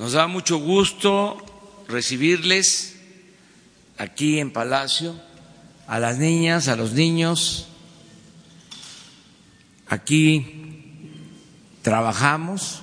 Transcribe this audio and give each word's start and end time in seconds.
Nos 0.00 0.12
da 0.12 0.26
mucho 0.26 0.56
gusto 0.56 1.36
recibirles 1.86 2.96
aquí 3.98 4.38
en 4.38 4.50
Palacio 4.50 5.14
a 5.86 5.98
las 5.98 6.16
niñas, 6.16 6.68
a 6.68 6.76
los 6.76 6.94
niños. 6.94 7.68
Aquí 9.88 11.10
trabajamos 11.82 12.80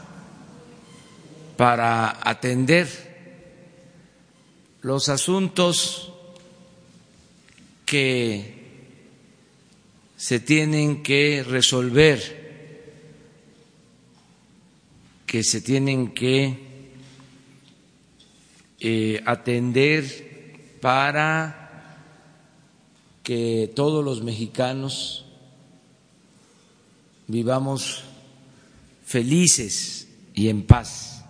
para 1.57 2.19
atender 2.21 2.87
los 4.83 5.09
asuntos 5.09 6.13
que 7.87 8.61
se 10.17 10.39
tienen 10.39 11.01
que 11.01 11.43
resolver, 11.43 12.19
que 15.25 15.43
se 15.43 15.61
tienen 15.61 16.13
que 16.13 16.66
eh, 18.79 19.23
atender 19.25 20.77
para 20.79 21.67
que 23.23 23.71
todos 23.75 24.05
los 24.05 24.21
mexicanos 24.21 25.25
vivamos 27.27 28.03
felices 29.03 30.07
y 30.33 30.49
en 30.49 30.63
paz. 30.65 31.23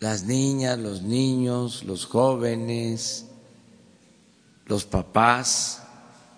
Las 0.00 0.24
niñas, 0.24 0.78
los 0.78 1.00
niños, 1.00 1.82
los 1.84 2.04
jóvenes, 2.04 3.24
los 4.66 4.84
papás, 4.84 5.82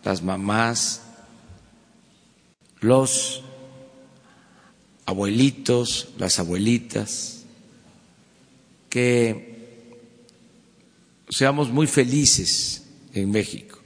las 0.04 0.22
mamás, 0.22 1.02
los 2.80 3.42
abuelitos, 5.04 6.10
las 6.16 6.38
abuelitas 6.38 7.35
que 8.96 9.84
seamos 11.28 11.68
muy 11.68 11.86
felices 11.86 12.82
en 13.12 13.30
México. 13.30 13.78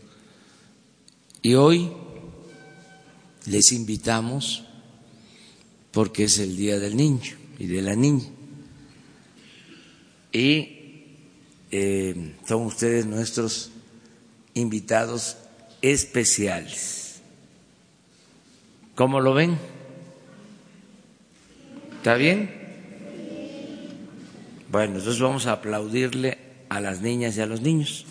Y 1.43 1.55
hoy 1.55 1.91
les 3.47 3.73
invitamos, 3.73 4.63
porque 5.91 6.23
es 6.23 6.39
el 6.39 6.57
Día 6.57 6.79
del 6.79 6.97
Niño 6.97 7.37
y 7.59 7.67
de 7.67 7.83
la 7.83 7.97
Niña, 7.97 8.29
y 10.33 10.79
eh, 11.73 12.37
son 12.47 12.67
ustedes 12.67 13.05
nuestros 13.05 13.73
invitados 14.55 15.39
especiales. 15.83 17.21
¿Cómo 18.95 19.19
lo 19.19 19.35
ven? 19.35 19.59
¿Está 21.97 22.15
bien? 22.15 22.60
Bueno, 24.71 24.99
entonces 24.99 25.21
vamos 25.21 25.49
a 25.49 25.53
aplaudirle 25.53 26.39
a 26.69 26.81
las 26.81 27.01
niñas 27.01 27.37
y 27.37 27.41
a 27.41 27.47
los 27.47 27.61
niños. 27.61 28.07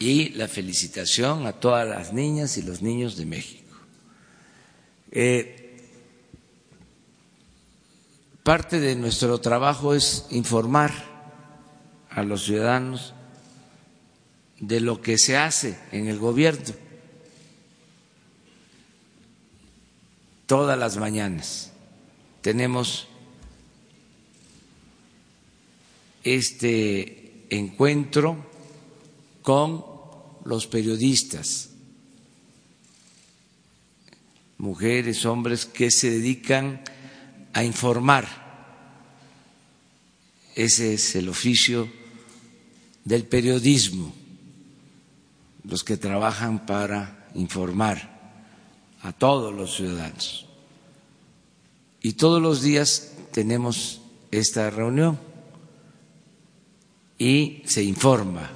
Y 0.00 0.30
la 0.30 0.48
felicitación 0.48 1.46
a 1.46 1.52
todas 1.52 1.86
las 1.86 2.12
niñas 2.12 2.58
y 2.58 2.62
los 2.62 2.82
niños 2.82 3.16
de 3.16 3.26
México. 3.26 3.76
Eh, 5.12 5.86
parte 8.42 8.80
de 8.80 8.96
nuestro 8.96 9.38
trabajo 9.38 9.94
es 9.94 10.26
informar 10.30 10.90
a 12.10 12.24
los 12.24 12.42
ciudadanos 12.44 13.14
de 14.60 14.80
lo 14.80 15.00
que 15.02 15.18
se 15.18 15.36
hace 15.36 15.78
en 15.92 16.08
el 16.08 16.18
gobierno 16.18 16.86
todas 20.46 20.78
las 20.78 20.96
mañanas. 20.96 21.72
Tenemos 22.40 23.08
este 26.22 27.44
encuentro 27.50 28.36
con 29.42 29.84
los 30.44 30.66
periodistas, 30.66 31.70
mujeres, 34.58 35.24
hombres 35.26 35.66
que 35.66 35.90
se 35.90 36.10
dedican 36.10 36.82
a 37.52 37.64
informar. 37.64 38.46
Ese 40.54 40.94
es 40.94 41.16
el 41.16 41.28
oficio 41.28 41.88
del 43.04 43.24
periodismo 43.24 44.14
los 45.68 45.82
que 45.82 45.96
trabajan 45.96 46.64
para 46.64 47.28
informar 47.34 48.16
a 49.02 49.12
todos 49.12 49.54
los 49.54 49.74
ciudadanos. 49.74 50.46
Y 52.00 52.12
todos 52.12 52.40
los 52.40 52.62
días 52.62 53.12
tenemos 53.32 54.00
esta 54.30 54.70
reunión 54.70 55.18
y 57.18 57.62
se 57.66 57.82
informa 57.82 58.50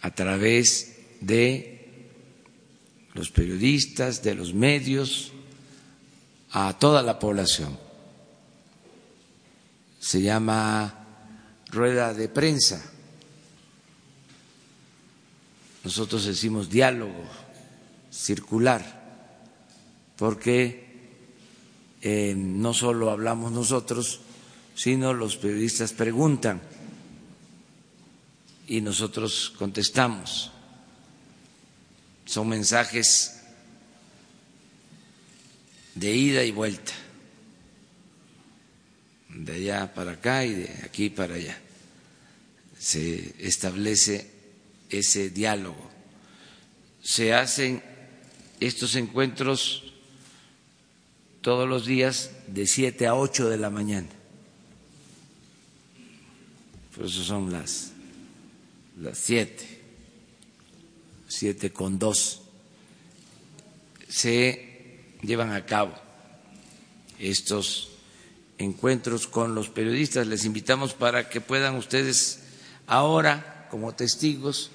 a 0.00 0.10
través 0.14 0.96
de 1.20 2.08
los 3.14 3.30
periodistas, 3.30 4.22
de 4.22 4.34
los 4.34 4.54
medios, 4.54 5.32
a 6.52 6.78
toda 6.78 7.02
la 7.02 7.18
población. 7.18 7.76
Se 9.98 10.22
llama 10.22 11.06
rueda 11.70 12.14
de 12.14 12.28
prensa 12.28 12.92
nosotros 15.88 16.26
decimos 16.26 16.68
diálogo 16.68 17.24
circular, 18.10 18.84
porque 20.18 20.84
eh, 22.02 22.34
no 22.36 22.74
solo 22.74 23.10
hablamos 23.10 23.52
nosotros, 23.52 24.20
sino 24.74 25.14
los 25.14 25.38
periodistas 25.38 25.94
preguntan 25.94 26.60
y 28.66 28.82
nosotros 28.82 29.54
contestamos. 29.56 30.50
Son 32.26 32.46
mensajes 32.46 33.40
de 35.94 36.14
ida 36.14 36.44
y 36.44 36.50
vuelta, 36.50 36.92
de 39.30 39.54
allá 39.54 39.94
para 39.94 40.12
acá 40.12 40.44
y 40.44 40.52
de 40.52 40.80
aquí 40.84 41.08
para 41.08 41.36
allá. 41.36 41.58
Se 42.78 43.34
establece 43.38 44.37
ese 44.90 45.30
diálogo. 45.30 45.90
Se 47.02 47.34
hacen 47.34 47.82
estos 48.60 48.96
encuentros 48.96 49.92
todos 51.40 51.68
los 51.68 51.86
días 51.86 52.30
de 52.46 52.66
siete 52.66 53.06
a 53.06 53.14
ocho 53.14 53.48
de 53.48 53.56
la 53.56 53.70
mañana. 53.70 54.08
Por 56.94 57.06
eso 57.06 57.22
son 57.22 57.52
las, 57.52 57.92
las 59.00 59.18
siete, 59.18 59.80
siete 61.28 61.72
con 61.72 61.98
dos. 61.98 62.42
Se 64.08 65.14
llevan 65.22 65.52
a 65.52 65.64
cabo 65.64 65.94
estos 67.18 67.90
encuentros 68.58 69.28
con 69.28 69.54
los 69.54 69.68
periodistas. 69.68 70.26
Les 70.26 70.44
invitamos 70.44 70.92
para 70.92 71.28
que 71.28 71.40
puedan 71.40 71.76
ustedes 71.76 72.40
ahora, 72.86 73.68
como 73.70 73.94
testigos, 73.94 74.72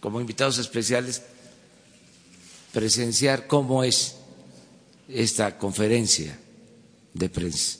como 0.00 0.20
invitados 0.20 0.58
especiales 0.58 1.22
presenciar 2.72 3.46
cómo 3.46 3.84
es 3.84 4.16
esta 5.08 5.56
conferencia 5.56 6.38
de 7.14 7.28
prensa. 7.28 7.78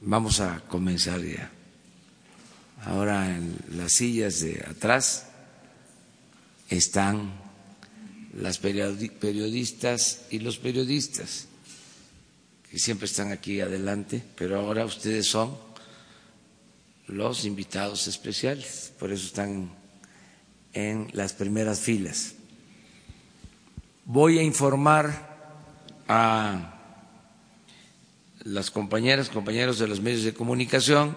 Vamos 0.00 0.40
a 0.40 0.60
comenzar 0.68 1.22
ya. 1.22 1.50
Ahora 2.84 3.34
en 3.34 3.56
las 3.76 3.92
sillas 3.92 4.40
de 4.40 4.64
atrás 4.68 5.26
están 6.68 7.32
las 8.36 8.58
periodistas 8.58 10.22
y 10.30 10.40
los 10.40 10.58
periodistas 10.58 11.46
que 12.68 12.78
siempre 12.78 13.06
están 13.06 13.30
aquí 13.30 13.60
adelante, 13.60 14.22
pero 14.36 14.58
ahora 14.58 14.84
ustedes 14.84 15.26
son 15.26 15.56
los 17.06 17.44
invitados 17.44 18.08
especiales, 18.08 18.92
por 18.98 19.12
eso 19.12 19.26
están 19.26 19.83
en 20.74 21.08
las 21.12 21.32
primeras 21.32 21.80
filas. 21.80 22.34
Voy 24.04 24.38
a 24.38 24.42
informar 24.42 25.34
a 26.08 26.74
las 28.44 28.70
compañeras, 28.70 29.30
compañeros 29.30 29.78
de 29.78 29.88
los 29.88 30.00
medios 30.00 30.24
de 30.24 30.34
comunicación 30.34 31.16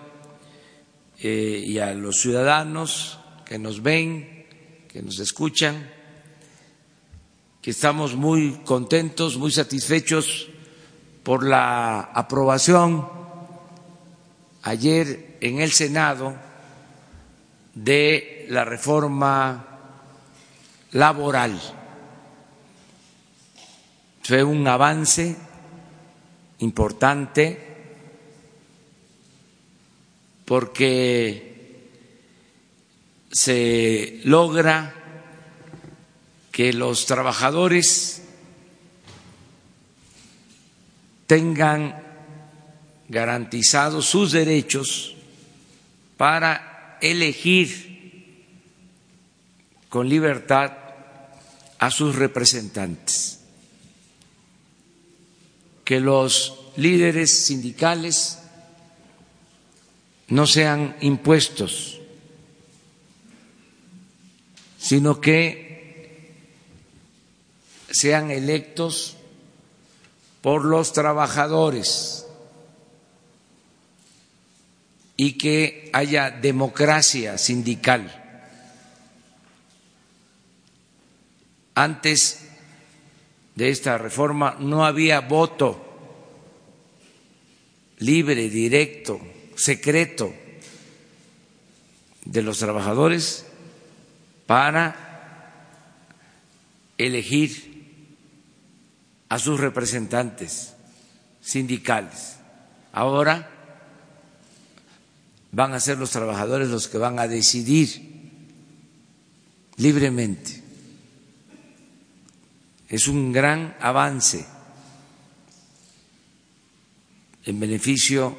eh, 1.20 1.64
y 1.66 1.80
a 1.80 1.94
los 1.94 2.22
ciudadanos 2.22 3.20
que 3.44 3.60
nos 3.60 3.82
ven, 3.82 4.46
que 4.88 5.02
nos 5.02 5.20
escuchan, 5.20 5.90
que 7.62 7.72
estamos 7.72 8.16
muy 8.16 8.62
contentos, 8.64 9.38
muy 9.38 9.52
satisfechos 9.52 10.48
por 11.24 11.46
la 11.46 12.00
aprobación 12.00 13.10
ayer 14.64 15.38
en 15.42 15.60
el 15.60 15.72
Senado 15.72 16.36
de 17.74 18.37
la 18.50 18.66
reforma 18.66 19.66
laboral. 20.92 21.60
Fue 24.24 24.44
un 24.44 24.68
avance 24.68 25.36
importante 26.60 27.68
porque 30.46 31.90
se 33.32 34.22
logra 34.24 34.94
que 36.52 36.74
los 36.74 37.06
trabajadores 37.06 38.24
tengan 41.28 42.02
garantizados 43.10 44.06
sus 44.06 44.32
derechos 44.32 45.16
para 46.16 46.98
elegir 47.02 47.87
con 49.90 50.10
libertad 50.10 50.74
a 51.80 51.92
sus 51.92 52.16
representantes, 52.16 53.40
que 55.84 56.00
los 56.00 56.60
líderes 56.76 57.32
sindicales 57.32 58.40
no 60.28 60.46
sean 60.46 60.96
impuestos, 61.02 62.02
sino 64.78 65.22
que 65.22 66.36
sean 67.90 68.32
electos 68.32 69.16
por 70.42 70.66
los 70.66 70.94
trabajadores 70.94 72.26
y 75.16 75.34
que 75.34 75.90
haya 75.94 76.30
democracia 76.30 77.38
sindical. 77.38 78.27
Antes 81.78 82.40
de 83.54 83.70
esta 83.70 84.00
reforma 84.00 84.58
no 84.60 84.84
había 84.84 85.20
voto 85.22 85.80
libre, 88.00 88.50
directo, 88.50 89.22
secreto 89.56 90.34
de 92.26 92.42
los 92.42 92.58
trabajadores 92.58 93.46
para 94.48 94.96
elegir 96.98 98.16
a 99.30 99.38
sus 99.38 99.60
representantes 99.60 100.74
sindicales. 101.42 102.38
Ahora 102.92 103.52
van 105.52 105.76
a 105.76 105.80
ser 105.80 106.00
los 106.00 106.10
trabajadores 106.10 106.70
los 106.70 106.88
que 106.88 106.98
van 106.98 107.20
a 107.20 107.28
decidir 107.28 108.02
libremente. 109.76 110.66
Es 112.90 113.08
un 113.08 113.34
gran 113.34 113.76
avance 113.82 114.46
en 117.46 117.60
beneficio 117.60 118.38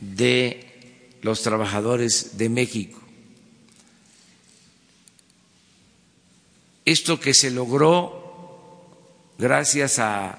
de 0.00 1.18
los 1.22 1.42
trabajadores 1.42 2.38
de 2.38 2.48
México. 2.48 3.00
Esto 6.84 7.18
que 7.18 7.34
se 7.34 7.50
logró 7.50 9.34
gracias 9.38 9.98
a 9.98 10.38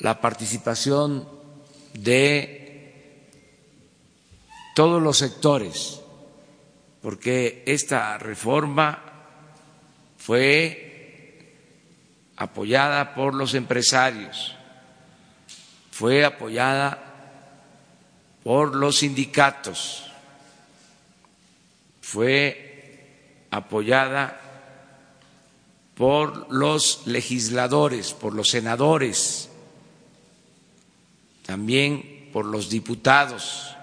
la 0.00 0.20
participación 0.20 1.28
de 1.92 3.30
todos 4.74 5.00
los 5.00 5.18
sectores, 5.18 6.00
porque 7.00 7.62
esta 7.66 8.18
reforma 8.18 9.00
fue 10.18 10.83
apoyada 12.36 13.14
por 13.14 13.34
los 13.34 13.54
empresarios, 13.54 14.54
fue 15.90 16.24
apoyada 16.24 16.98
por 18.42 18.74
los 18.74 18.98
sindicatos, 18.98 20.10
fue 22.00 23.46
apoyada 23.50 24.40
por 25.94 26.52
los 26.52 27.06
legisladores, 27.06 28.12
por 28.12 28.34
los 28.34 28.48
senadores, 28.50 29.48
también 31.46 32.30
por 32.32 32.46
los 32.46 32.68
diputados. 32.68 33.76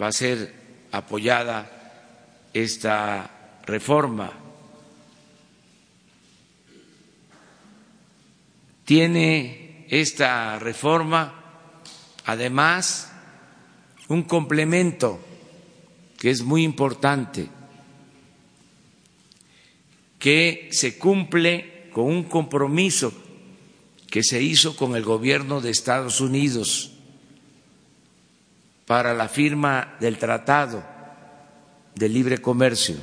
Va 0.00 0.08
a 0.08 0.12
ser 0.12 0.54
apoyada 0.92 1.70
esta 2.52 3.30
reforma. 3.66 4.41
Tiene 8.84 9.86
esta 9.88 10.58
reforma, 10.58 11.34
además, 12.24 13.12
un 14.08 14.22
complemento 14.22 15.20
que 16.18 16.30
es 16.30 16.42
muy 16.42 16.64
importante, 16.64 17.48
que 20.18 20.68
se 20.72 20.98
cumple 20.98 21.90
con 21.92 22.04
un 22.04 22.24
compromiso 22.24 23.12
que 24.12 24.22
se 24.22 24.42
hizo 24.42 24.76
con 24.76 24.94
el 24.94 25.04
gobierno 25.04 25.62
de 25.62 25.70
Estados 25.70 26.20
Unidos 26.20 26.92
para 28.86 29.14
la 29.14 29.28
firma 29.28 29.96
del 30.00 30.18
Tratado 30.18 30.84
de 31.94 32.08
Libre 32.10 32.38
Comercio. 32.38 32.96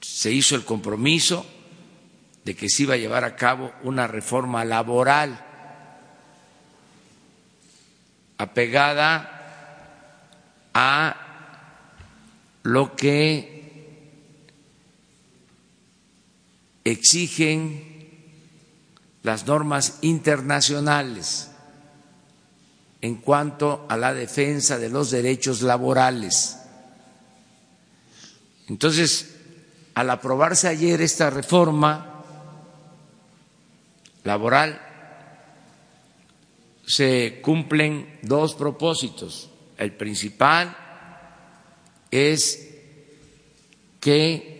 Se 0.00 0.32
hizo 0.32 0.56
el 0.56 0.64
compromiso 0.64 1.46
de 2.44 2.54
que 2.54 2.68
se 2.68 2.82
iba 2.82 2.94
a 2.94 2.98
llevar 2.98 3.24
a 3.24 3.36
cabo 3.36 3.72
una 3.82 4.06
reforma 4.06 4.64
laboral 4.64 5.44
apegada 8.38 9.30
a 10.74 11.16
lo 12.62 12.94
que 12.96 13.54
exigen 16.84 17.92
las 19.22 19.46
normas 19.46 19.98
internacionales 20.02 21.50
en 23.00 23.16
cuanto 23.16 23.86
a 23.88 23.96
la 23.96 24.12
defensa 24.12 24.78
de 24.78 24.90
los 24.90 25.10
derechos 25.10 25.62
laborales. 25.62 26.58
Entonces, 28.68 29.34
al 29.94 30.10
aprobarse 30.10 30.68
ayer 30.68 31.00
esta 31.00 31.30
reforma 31.30 32.13
laboral, 34.24 34.80
se 36.86 37.40
cumplen 37.42 38.18
dos 38.22 38.54
propósitos. 38.54 39.50
El 39.78 39.92
principal 39.92 40.76
es 42.10 42.70
que 44.00 44.54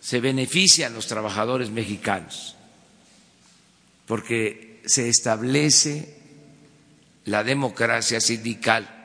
se 0.00 0.20
benefician 0.20 0.94
los 0.94 1.06
trabajadores 1.06 1.70
mexicanos, 1.70 2.56
porque 4.06 4.80
se 4.84 5.08
establece 5.08 6.16
la 7.26 7.44
democracia 7.44 8.20
sindical, 8.20 8.96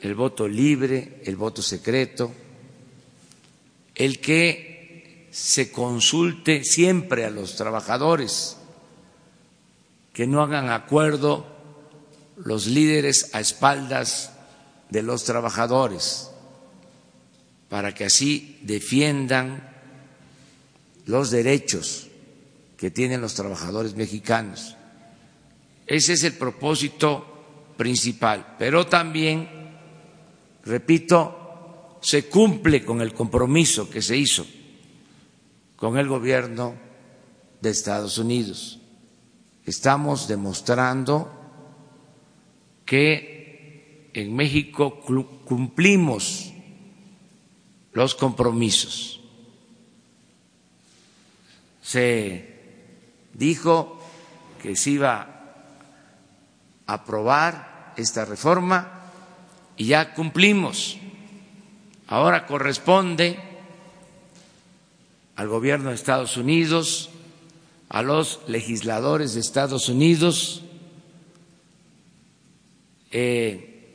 el 0.00 0.14
voto 0.14 0.48
libre, 0.48 1.20
el 1.24 1.36
voto 1.36 1.60
secreto, 1.60 2.32
el 3.94 4.20
que 4.20 4.75
se 5.36 5.70
consulte 5.70 6.64
siempre 6.64 7.26
a 7.26 7.30
los 7.30 7.56
trabajadores, 7.56 8.56
que 10.14 10.26
no 10.26 10.40
hagan 10.40 10.70
acuerdo 10.70 11.46
los 12.36 12.66
líderes 12.66 13.34
a 13.34 13.40
espaldas 13.40 14.32
de 14.88 15.02
los 15.02 15.24
trabajadores, 15.24 16.30
para 17.68 17.92
que 17.92 18.06
así 18.06 18.58
defiendan 18.62 19.76
los 21.04 21.30
derechos 21.30 22.08
que 22.78 22.90
tienen 22.90 23.20
los 23.20 23.34
trabajadores 23.34 23.94
mexicanos. 23.94 24.74
Ese 25.86 26.14
es 26.14 26.24
el 26.24 26.32
propósito 26.32 27.74
principal. 27.76 28.56
Pero 28.58 28.86
también, 28.86 29.50
repito, 30.64 31.98
se 32.00 32.26
cumple 32.26 32.86
con 32.86 33.02
el 33.02 33.12
compromiso 33.12 33.90
que 33.90 34.00
se 34.00 34.16
hizo 34.16 34.46
con 35.76 35.98
el 35.98 36.08
gobierno 36.08 36.74
de 37.60 37.70
Estados 37.70 38.18
Unidos. 38.18 38.80
Estamos 39.64 40.28
demostrando 40.28 41.30
que 42.84 44.10
en 44.14 44.34
México 44.34 45.00
cumplimos 45.44 46.52
los 47.92 48.14
compromisos. 48.14 49.20
Se 51.82 52.56
dijo 53.34 54.00
que 54.62 54.76
se 54.76 54.90
iba 54.90 55.36
aprobar 56.86 57.92
esta 57.96 58.24
reforma 58.24 59.10
y 59.76 59.86
ya 59.86 60.14
cumplimos. 60.14 60.98
Ahora 62.06 62.46
corresponde 62.46 63.38
al 65.36 65.48
gobierno 65.48 65.90
de 65.90 65.94
Estados 65.94 66.36
Unidos, 66.36 67.10
a 67.88 68.02
los 68.02 68.40
legisladores 68.48 69.34
de 69.34 69.40
Estados 69.40 69.88
Unidos, 69.88 70.62
eh, 73.12 73.94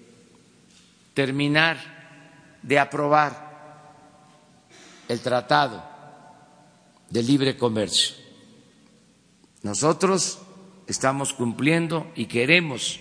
terminar 1.14 1.78
de 2.62 2.80
aprobar 2.80 3.52
el 5.08 5.20
tratado 5.20 5.84
de 7.10 7.24
libre 7.24 7.58
comercio. 7.58 8.16
Nosotros 9.64 10.40
estamos 10.88 11.34
cumpliendo 11.34 12.12
y 12.16 12.26
queremos 12.28 13.00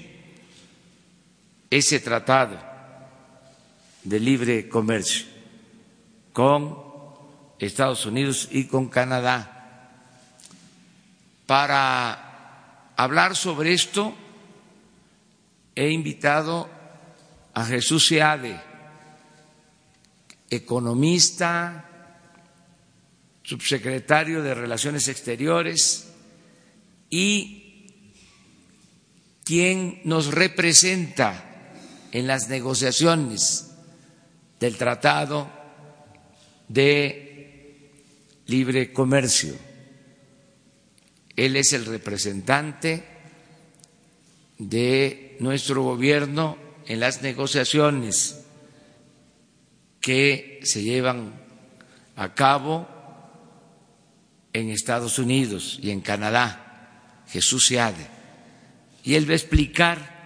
ese 1.70 2.00
tratado 2.00 2.58
de 4.02 4.18
libre 4.18 4.68
comercio 4.68 5.26
con 6.32 6.89
Estados 7.66 8.06
Unidos 8.06 8.48
y 8.50 8.64
con 8.64 8.88
Canadá. 8.88 9.88
Para 11.46 12.92
hablar 12.96 13.36
sobre 13.36 13.72
esto 13.72 14.14
he 15.74 15.90
invitado 15.90 16.68
a 17.54 17.64
Jesús 17.64 18.06
Seade, 18.06 18.60
economista, 20.48 21.86
subsecretario 23.42 24.42
de 24.42 24.54
Relaciones 24.54 25.08
Exteriores 25.08 26.12
y 27.08 27.86
quien 29.44 30.00
nos 30.04 30.32
representa 30.32 31.72
en 32.12 32.26
las 32.26 32.48
negociaciones 32.48 33.72
del 34.60 34.76
Tratado 34.76 35.50
de 36.68 37.29
Libre 38.50 38.92
Comercio. 38.92 39.54
Él 41.36 41.54
es 41.54 41.72
el 41.72 41.86
representante 41.86 43.04
de 44.58 45.36
nuestro 45.38 45.84
gobierno 45.84 46.58
en 46.86 46.98
las 46.98 47.22
negociaciones 47.22 48.40
que 50.00 50.58
se 50.64 50.82
llevan 50.82 51.32
a 52.16 52.34
cabo 52.34 52.88
en 54.52 54.70
Estados 54.70 55.20
Unidos 55.20 55.78
y 55.80 55.90
en 55.90 56.00
Canadá, 56.00 57.22
Jesús 57.28 57.68
Seade. 57.68 58.08
Y 59.04 59.14
él 59.14 59.28
va 59.28 59.32
a 59.32 59.36
explicar 59.36 60.20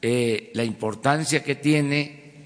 eh, 0.00 0.52
la 0.54 0.62
importancia 0.62 1.42
que 1.42 1.56
tiene 1.56 2.44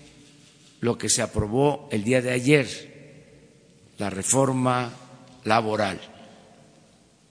lo 0.81 0.97
que 0.97 1.11
se 1.11 1.21
aprobó 1.21 1.89
el 1.93 2.03
día 2.03 2.23
de 2.23 2.33
ayer, 2.33 2.88
la 3.99 4.11
reforma 4.11 4.91
laboral, 5.45 6.01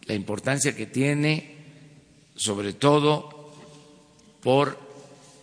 la 0.06 0.14
importancia 0.14 0.76
que 0.76 0.86
tiene 0.86 1.58
sobre 2.36 2.74
todo 2.74 3.54
por 4.42 4.80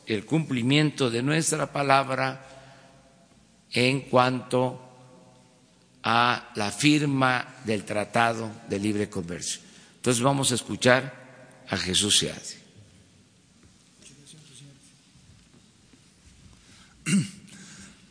el 0.07 0.25
cumplimiento 0.25 1.11
de 1.11 1.23
nuestra 1.23 1.73
palabra 1.73 2.47
en 3.73 4.03
cuanto 4.03 4.81
a 6.03 6.53
la 6.55 6.71
firma 6.71 7.57
del 7.65 7.85
Tratado 7.85 8.51
de 8.69 8.79
Libre 8.79 9.09
Comercio. 9.09 9.61
Entonces 9.97 10.23
vamos 10.23 10.53
a 10.53 10.55
escuchar 10.55 11.65
a 11.69 11.77
Jesús 11.77 12.19
Seade. 12.19 12.65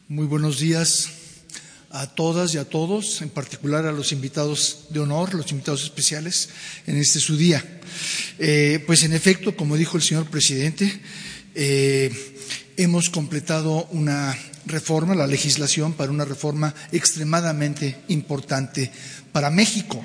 Muy 0.07 0.25
buenos 0.25 0.59
días 0.59 1.22
a 1.93 2.07
todas 2.07 2.55
y 2.55 2.57
a 2.57 2.65
todos, 2.65 3.21
en 3.21 3.29
particular 3.29 3.85
a 3.85 3.91
los 3.91 4.11
invitados 4.11 4.87
de 4.89 4.99
honor, 4.99 5.35
los 5.35 5.51
invitados 5.51 5.83
especiales 5.83 6.49
en 6.87 6.97
este 6.97 7.19
su 7.19 7.37
día. 7.37 7.63
Eh, 8.39 8.83
pues 8.87 9.03
en 9.03 9.13
efecto, 9.13 9.55
como 9.55 9.77
dijo 9.77 9.95
el 9.95 10.01
señor 10.01 10.25
presidente, 10.25 11.01
eh, 11.53 12.11
hemos 12.77 13.11
completado 13.11 13.85
una 13.91 14.35
reforma, 14.65 15.13
la 15.13 15.27
legislación 15.27 15.93
para 15.93 16.11
una 16.11 16.25
reforma 16.25 16.73
extremadamente 16.91 18.01
importante 18.07 18.91
para 19.31 19.51
México. 19.51 20.03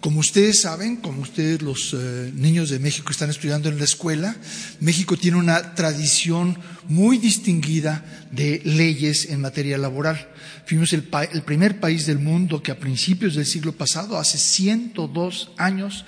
Como 0.00 0.20
ustedes 0.20 0.60
saben, 0.60 0.96
como 0.96 1.22
ustedes 1.22 1.62
los 1.62 1.94
eh, 1.94 2.32
niños 2.34 2.68
de 2.68 2.78
México 2.78 3.12
están 3.12 3.30
estudiando 3.30 3.70
en 3.70 3.78
la 3.78 3.84
escuela, 3.84 4.36
México 4.80 5.16
tiene 5.16 5.38
una 5.38 5.74
tradición 5.74 6.58
muy 6.90 7.18
distinguida 7.18 8.04
de 8.32 8.60
leyes 8.64 9.30
en 9.30 9.40
materia 9.40 9.78
laboral. 9.78 10.28
Fuimos 10.66 10.92
el, 10.92 11.08
el 11.32 11.42
primer 11.42 11.78
país 11.78 12.04
del 12.04 12.18
mundo 12.18 12.62
que 12.62 12.72
a 12.72 12.78
principios 12.78 13.36
del 13.36 13.46
siglo 13.46 13.72
pasado, 13.72 14.18
hace 14.18 14.38
102 14.38 15.52
años, 15.56 16.04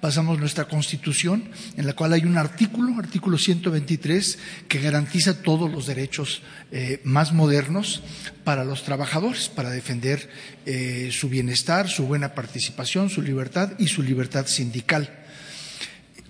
pasamos 0.00 0.40
nuestra 0.40 0.64
constitución, 0.64 1.44
en 1.76 1.86
la 1.86 1.94
cual 1.94 2.12
hay 2.12 2.24
un 2.24 2.36
artículo, 2.36 2.98
artículo 2.98 3.38
123, 3.38 4.38
que 4.66 4.80
garantiza 4.80 5.40
todos 5.40 5.70
los 5.70 5.86
derechos 5.86 6.42
eh, 6.72 7.00
más 7.04 7.32
modernos 7.32 8.02
para 8.42 8.64
los 8.64 8.82
trabajadores, 8.82 9.48
para 9.48 9.70
defender 9.70 10.28
eh, 10.66 11.10
su 11.12 11.28
bienestar, 11.28 11.88
su 11.88 12.06
buena 12.06 12.34
participación, 12.34 13.08
su 13.08 13.22
libertad 13.22 13.72
y 13.78 13.86
su 13.86 14.02
libertad 14.02 14.46
sindical. 14.46 15.08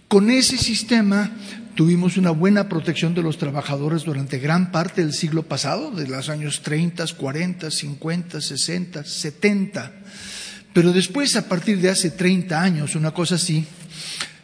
Con 0.08 0.30
ese 0.30 0.58
sistema 0.58 1.32
tuvimos 1.74 2.16
una 2.16 2.30
buena 2.30 2.68
protección 2.68 3.14
de 3.14 3.22
los 3.22 3.38
trabajadores 3.38 4.04
durante 4.04 4.38
gran 4.38 4.70
parte 4.72 5.02
del 5.02 5.12
siglo 5.12 5.42
pasado, 5.42 5.90
de 5.90 6.06
los 6.08 6.28
años 6.28 6.62
30, 6.62 7.04
40, 7.16 7.70
50, 7.70 8.40
60, 8.40 9.04
70 9.04 9.92
pero 10.74 10.92
después, 10.92 11.36
a 11.36 11.48
partir 11.48 11.80
de 11.80 11.88
hace 11.88 12.10
30 12.10 12.60
años, 12.60 12.96
una 12.96 13.12
cosa 13.12 13.36
así, 13.36 13.64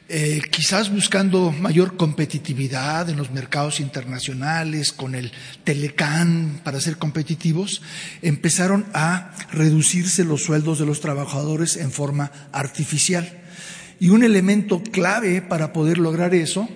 eh, 0.09 0.41
quizás 0.49 0.89
buscando 0.89 1.51
mayor 1.51 1.97
competitividad 1.97 3.11
en 3.11 3.17
los 3.17 3.33
mercados 3.33 3.81
internacionales, 3.81 4.93
con 4.93 5.17
el 5.17 5.33
Telecán 5.65 6.61
para 6.63 6.81
ser 6.81 6.99
competitivos, 6.99 7.83
empezaron 8.23 8.87
a 8.95 9.33
reducirse 9.51 10.23
los 10.23 10.45
sueldos 10.45 10.79
de 10.79 10.87
los 10.87 11.01
trabajadores 11.01 11.77
en 11.77 11.91
forma 11.91 12.31
artificial. 12.53 13.29
Y 13.99 14.11
un 14.11 14.23
elemento 14.23 14.81
clave 14.85 15.43
para 15.43 15.73
poder 15.73 15.99
lograr 15.99 16.33
eso 16.33 16.69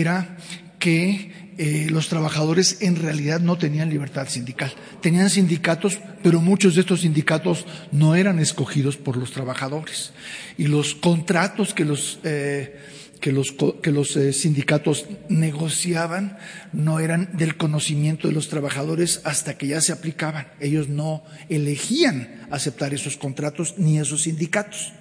era 0.00 0.36
que 0.78 1.30
eh, 1.58 1.88
los 1.90 2.08
trabajadores 2.08 2.78
en 2.80 2.96
realidad 2.96 3.40
no 3.40 3.58
tenían 3.58 3.90
libertad 3.90 4.26
sindical. 4.28 4.72
Tenían 5.00 5.28
sindicatos, 5.28 6.00
pero 6.22 6.40
muchos 6.40 6.74
de 6.74 6.80
estos 6.80 7.02
sindicatos 7.02 7.66
no 7.92 8.14
eran 8.14 8.38
escogidos 8.38 8.96
por 8.96 9.16
los 9.16 9.32
trabajadores. 9.32 10.12
Y 10.56 10.66
los 10.66 10.94
contratos 10.94 11.74
que 11.74 11.84
los, 11.84 12.18
eh, 12.24 12.80
que 13.20 13.32
los, 13.32 13.54
que 13.82 13.92
los 13.92 14.16
eh, 14.16 14.32
sindicatos 14.32 15.06
negociaban 15.28 16.38
no 16.72 17.00
eran 17.00 17.28
del 17.34 17.56
conocimiento 17.56 18.28
de 18.28 18.34
los 18.34 18.48
trabajadores 18.48 19.20
hasta 19.24 19.58
que 19.58 19.68
ya 19.68 19.80
se 19.82 19.92
aplicaban. 19.92 20.48
Ellos 20.58 20.88
no 20.88 21.22
elegían 21.50 22.46
aceptar 22.50 22.94
esos 22.94 23.18
contratos 23.18 23.74
ni 23.76 23.98
esos 23.98 24.22
sindicatos. 24.22 24.94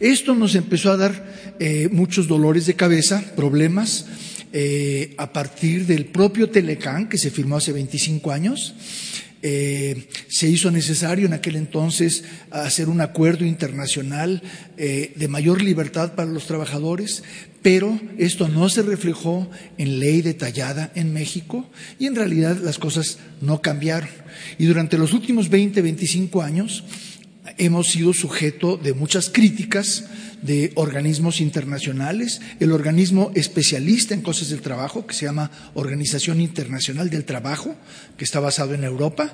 Esto 0.00 0.34
nos 0.34 0.54
empezó 0.54 0.90
a 0.90 0.96
dar 0.96 1.34
muchos 1.90 2.26
dolores 2.26 2.66
de 2.66 2.74
cabeza, 2.74 3.22
problemas 3.36 4.06
eh, 4.56 5.16
a 5.18 5.32
partir 5.32 5.84
del 5.84 6.06
propio 6.06 6.48
Telecán, 6.48 7.08
que 7.08 7.18
se 7.18 7.32
firmó 7.32 7.56
hace 7.56 7.72
25 7.72 8.30
años. 8.30 8.72
Eh, 9.42 10.06
se 10.28 10.48
hizo 10.48 10.70
necesario 10.70 11.26
en 11.26 11.32
aquel 11.32 11.56
entonces 11.56 12.22
hacer 12.52 12.88
un 12.88 13.00
acuerdo 13.00 13.44
internacional 13.44 14.44
eh, 14.76 15.12
de 15.16 15.26
mayor 15.26 15.60
libertad 15.60 16.14
para 16.14 16.30
los 16.30 16.46
trabajadores, 16.46 17.24
pero 17.62 18.00
esto 18.16 18.46
no 18.46 18.68
se 18.68 18.82
reflejó 18.82 19.50
en 19.76 19.98
ley 19.98 20.22
detallada 20.22 20.92
en 20.94 21.12
México 21.12 21.68
y 21.98 22.06
en 22.06 22.14
realidad 22.14 22.56
las 22.62 22.78
cosas 22.78 23.18
no 23.40 23.60
cambiaron. 23.60 24.08
Y 24.56 24.66
durante 24.66 24.98
los 24.98 25.12
últimos 25.12 25.50
20, 25.50 25.82
25 25.82 26.42
años 26.42 26.84
hemos 27.58 27.88
sido 27.88 28.12
sujeto 28.12 28.76
de 28.76 28.94
muchas 28.94 29.30
críticas 29.30 30.04
de 30.44 30.72
organismos 30.74 31.40
internacionales, 31.40 32.42
el 32.60 32.70
organismo 32.70 33.32
especialista 33.34 34.12
en 34.12 34.20
cosas 34.20 34.50
del 34.50 34.60
trabajo, 34.60 35.06
que 35.06 35.14
se 35.14 35.24
llama 35.24 35.50
Organización 35.72 36.38
Internacional 36.42 37.08
del 37.08 37.24
Trabajo, 37.24 37.74
que 38.18 38.24
está 38.24 38.40
basado 38.40 38.74
en 38.74 38.84
Europa, 38.84 39.32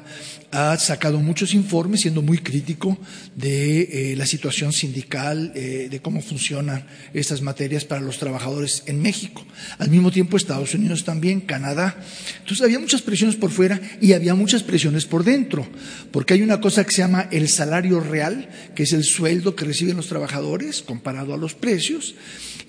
ha 0.52 0.76
sacado 0.78 1.18
muchos 1.18 1.52
informes 1.52 2.02
siendo 2.02 2.22
muy 2.22 2.38
crítico 2.38 2.96
de 3.34 4.12
eh, 4.12 4.16
la 4.16 4.24
situación 4.24 4.72
sindical, 4.72 5.50
eh, 5.56 5.88
de 5.90 6.00
cómo 6.00 6.22
funcionan 6.22 6.86
estas 7.12 7.42
materias 7.42 7.84
para 7.84 8.00
los 8.00 8.18
trabajadores 8.18 8.84
en 8.86 9.02
México. 9.02 9.44
Al 9.78 9.90
mismo 9.90 10.12
tiempo 10.12 10.36
Estados 10.36 10.74
Unidos 10.74 11.04
también, 11.04 11.40
Canadá. 11.40 11.96
Entonces 12.38 12.64
había 12.64 12.78
muchas 12.78 13.02
presiones 13.02 13.34
por 13.34 13.50
fuera 13.50 13.80
y 14.00 14.12
había 14.12 14.36
muchas 14.36 14.62
presiones 14.62 15.06
por 15.06 15.24
dentro, 15.24 15.66
porque 16.12 16.34
hay 16.34 16.42
una 16.42 16.60
cosa 16.60 16.84
que 16.84 16.92
se 16.92 17.02
llama 17.02 17.26
el 17.32 17.48
salario 17.48 17.98
real, 18.10 18.48
que 18.74 18.82
es 18.82 18.92
el 18.92 19.04
sueldo 19.04 19.54
que 19.56 19.64
reciben 19.64 19.96
los 19.96 20.08
trabajadores, 20.08 20.82
comparado 20.82 21.32
a 21.32 21.38
los 21.38 21.54
precios, 21.54 22.14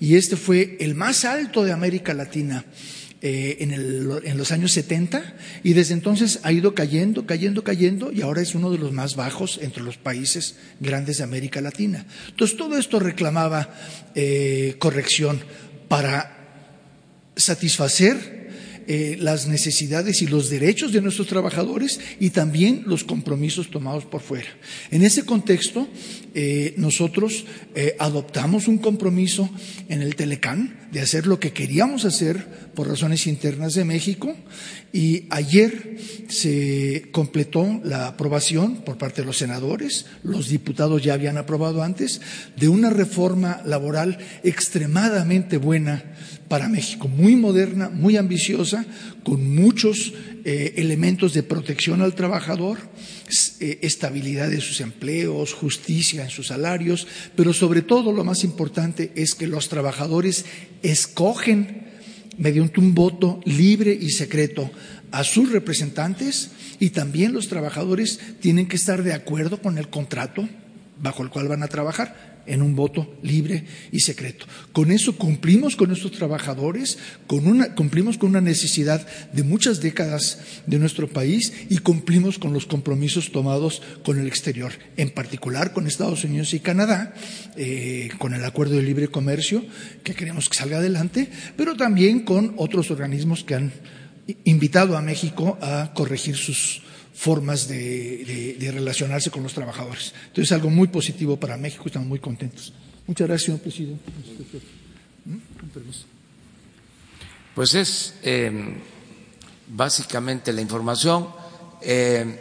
y 0.00 0.16
este 0.16 0.36
fue 0.36 0.76
el 0.80 0.94
más 0.94 1.24
alto 1.24 1.64
de 1.64 1.72
América 1.72 2.14
Latina 2.14 2.64
eh, 3.24 3.58
en, 3.60 3.70
en, 3.70 4.36
los 4.36 4.50
años 4.50 4.72
70 4.72 5.36
y 5.62 5.74
desde 5.74 5.94
entonces 5.94 6.40
ha 6.42 6.50
ido 6.50 6.74
cayendo, 6.74 7.24
cayendo, 7.24 7.62
cayendo 7.62 8.10
y 8.10 8.20
ahora 8.20 8.42
es 8.42 8.56
uno 8.56 8.68
de 8.72 8.78
los 8.78 8.90
más 8.90 9.14
bajos 9.14 9.60
entre 9.62 9.84
los 9.84 9.96
países 9.96 10.56
grandes 10.80 11.18
de 11.18 11.24
América 11.24 11.60
Latina. 11.60 12.04
Entonces 12.30 12.56
todo 12.56 12.76
esto 12.76 12.98
reclamaba 12.98 13.72
eh, 14.16 14.74
corrección 14.80 15.40
para 15.86 16.36
satisfacer 17.36 18.41
eh, 18.94 19.16
las 19.18 19.48
necesidades 19.48 20.20
y 20.20 20.26
los 20.26 20.50
derechos 20.50 20.92
de 20.92 21.00
nuestros 21.00 21.26
trabajadores 21.26 21.98
y 22.20 22.28
también 22.28 22.82
los 22.84 23.04
compromisos 23.04 23.70
tomados 23.70 24.04
por 24.04 24.20
fuera. 24.20 24.50
En 24.90 25.02
ese 25.02 25.24
contexto, 25.24 25.88
eh, 26.34 26.74
nosotros 26.76 27.46
eh, 27.74 27.96
adoptamos 27.98 28.68
un 28.68 28.76
compromiso 28.76 29.48
en 29.88 30.02
el 30.02 30.14
Telecán 30.14 30.78
de 30.92 31.00
hacer 31.00 31.26
lo 31.26 31.40
que 31.40 31.54
queríamos 31.54 32.04
hacer 32.04 32.70
por 32.74 32.86
razones 32.86 33.26
internas 33.26 33.72
de 33.72 33.86
México 33.86 34.36
y 34.92 35.24
ayer 35.30 35.96
se 36.28 37.08
completó 37.12 37.80
la 37.82 38.08
aprobación 38.08 38.82
por 38.84 38.98
parte 38.98 39.22
de 39.22 39.26
los 39.26 39.38
senadores, 39.38 40.04
los 40.22 40.50
diputados 40.50 41.02
ya 41.02 41.14
habían 41.14 41.38
aprobado 41.38 41.82
antes, 41.82 42.20
de 42.58 42.68
una 42.68 42.90
reforma 42.90 43.62
laboral 43.64 44.18
extremadamente 44.44 45.56
buena 45.56 46.04
para 46.52 46.68
México, 46.68 47.08
muy 47.08 47.34
moderna, 47.34 47.88
muy 47.88 48.18
ambiciosa, 48.18 48.84
con 49.24 49.54
muchos 49.54 50.12
eh, 50.44 50.74
elementos 50.76 51.32
de 51.32 51.42
protección 51.42 52.02
al 52.02 52.14
trabajador, 52.14 52.76
eh, 53.60 53.78
estabilidad 53.80 54.50
de 54.50 54.60
sus 54.60 54.82
empleos, 54.82 55.54
justicia 55.54 56.24
en 56.24 56.28
sus 56.28 56.48
salarios, 56.48 57.06
pero 57.36 57.54
sobre 57.54 57.80
todo 57.80 58.12
lo 58.12 58.22
más 58.22 58.44
importante 58.44 59.12
es 59.14 59.34
que 59.34 59.46
los 59.46 59.70
trabajadores 59.70 60.44
escogen 60.82 61.86
mediante 62.36 62.80
un 62.80 62.94
voto 62.94 63.40
libre 63.46 63.96
y 63.98 64.10
secreto 64.10 64.70
a 65.10 65.24
sus 65.24 65.52
representantes 65.52 66.50
y 66.78 66.90
también 66.90 67.32
los 67.32 67.48
trabajadores 67.48 68.20
tienen 68.42 68.68
que 68.68 68.76
estar 68.76 69.02
de 69.02 69.14
acuerdo 69.14 69.62
con 69.62 69.78
el 69.78 69.88
contrato 69.88 70.46
bajo 71.00 71.22
el 71.22 71.30
cual 71.30 71.48
van 71.48 71.62
a 71.62 71.68
trabajar 71.68 72.31
en 72.46 72.62
un 72.62 72.74
voto 72.74 73.14
libre 73.22 73.64
y 73.90 74.00
secreto. 74.00 74.46
Con 74.72 74.90
eso 74.90 75.16
cumplimos 75.16 75.76
con 75.76 75.88
nuestros 75.88 76.12
trabajadores, 76.12 76.98
con 77.26 77.46
una, 77.46 77.74
cumplimos 77.74 78.18
con 78.18 78.30
una 78.30 78.40
necesidad 78.40 79.06
de 79.32 79.42
muchas 79.42 79.80
décadas 79.80 80.38
de 80.66 80.78
nuestro 80.78 81.08
país 81.08 81.52
y 81.68 81.78
cumplimos 81.78 82.38
con 82.38 82.52
los 82.52 82.66
compromisos 82.66 83.32
tomados 83.32 83.82
con 84.04 84.18
el 84.18 84.26
exterior, 84.26 84.72
en 84.96 85.10
particular 85.10 85.72
con 85.72 85.86
Estados 85.86 86.24
Unidos 86.24 86.54
y 86.54 86.60
Canadá, 86.60 87.14
eh, 87.56 88.10
con 88.18 88.34
el 88.34 88.44
acuerdo 88.44 88.76
de 88.76 88.82
libre 88.82 89.08
comercio 89.08 89.64
que 90.02 90.14
queremos 90.14 90.48
que 90.48 90.56
salga 90.56 90.78
adelante, 90.78 91.28
pero 91.56 91.76
también 91.76 92.20
con 92.20 92.54
otros 92.56 92.90
organismos 92.90 93.44
que 93.44 93.54
han 93.54 93.72
invitado 94.44 94.96
a 94.96 95.02
México 95.02 95.58
a 95.60 95.92
corregir 95.94 96.36
sus 96.36 96.82
formas 97.22 97.68
de, 97.68 98.56
relacionarse 98.74 99.30
con 99.30 99.44
los 99.44 99.54
trabajadores. 99.54 100.12
Entonces 100.22 100.46
es 100.46 100.52
algo 100.52 100.70
muy 100.70 100.88
positivo 100.88 101.38
para 101.38 101.56
México, 101.56 101.84
estamos 101.86 102.08
muy 102.08 102.18
contentos. 102.18 102.72
Muchas 103.06 103.28
gracias, 103.28 103.46
señor 103.46 103.60
presidente. 103.60 104.10
¿Mm? 105.24 105.36
Pues 107.54 107.76
es 107.76 108.14
em, 108.24 108.74
básicamente 109.68 110.52
la 110.52 110.62
información. 110.62 111.28
Em, 111.80 112.36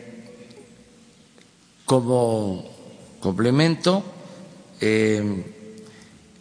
como 1.86 2.68
complemento, 3.20 4.04
em, 4.80 5.44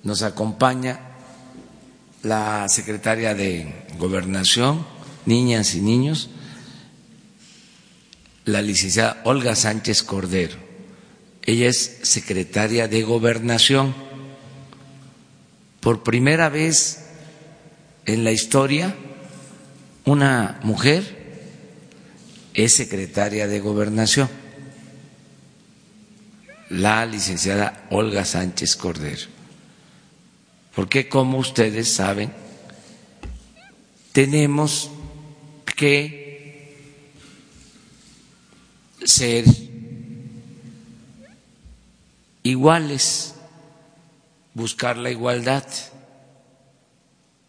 nos 0.02 0.23
acompaña 0.23 0.99
la 2.23 2.66
secretaria 2.70 3.35
de 3.35 3.85
Gobernación, 3.99 4.87
niñas 5.26 5.75
y 5.75 5.82
niños, 5.82 6.30
la 8.51 8.63
licenciada 8.63 9.21
Olga 9.25 9.55
Sánchez 9.55 10.03
Cordero. 10.03 10.57
Ella 11.43 11.69
es 11.69 12.01
secretaria 12.03 12.89
de 12.89 13.03
Gobernación. 13.03 13.95
Por 15.81 16.03
primera 16.03 16.49
vez 16.49 17.07
en 18.07 18.25
la 18.25 18.33
historia, 18.33 18.95
una 20.05 20.61
mujer 20.63 21.21
es 22.55 22.75
secretaria 22.75 23.47
de 23.47 23.61
Gobernación, 23.61 24.29
la 26.69 27.07
licenciada 27.07 27.87
Olga 27.91 28.25
Sánchez 28.25 28.77
Cordero. 28.77 29.27
Porque 30.75 31.09
como 31.09 31.39
ustedes 31.39 31.89
saben, 31.89 32.33
tenemos 34.13 34.91
que 35.77 36.19
ser 39.05 39.45
iguales, 42.43 43.35
buscar 44.55 44.97
la 44.97 45.11
igualdad, 45.11 45.65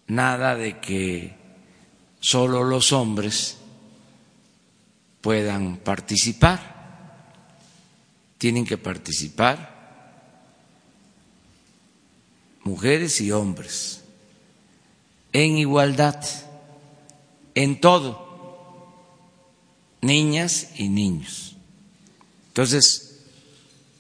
nada 0.08 0.56
de 0.56 0.80
que 0.80 1.36
solo 2.20 2.64
los 2.64 2.92
hombres 2.92 3.58
puedan 5.22 5.78
participar, 5.78 6.72
tienen 8.38 8.66
que 8.66 8.78
participar 8.78 9.72
mujeres 12.64 13.22
y 13.22 13.32
hombres 13.32 14.04
en 15.34 15.58
igualdad, 15.58 16.24
en 17.56 17.80
todo 17.80 18.31
niñas 20.02 20.70
y 20.78 20.90
niños. 20.90 21.56
Entonces, 22.48 23.26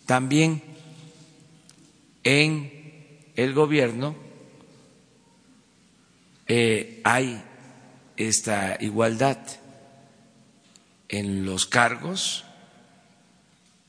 también 0.05 0.61
en 2.23 2.71
el 3.35 3.53
gobierno 3.53 4.15
eh, 6.47 6.99
hay 7.03 7.41
esta 8.17 8.77
igualdad 8.81 9.39
en 11.07 11.45
los 11.45 11.65
cargos 11.65 12.45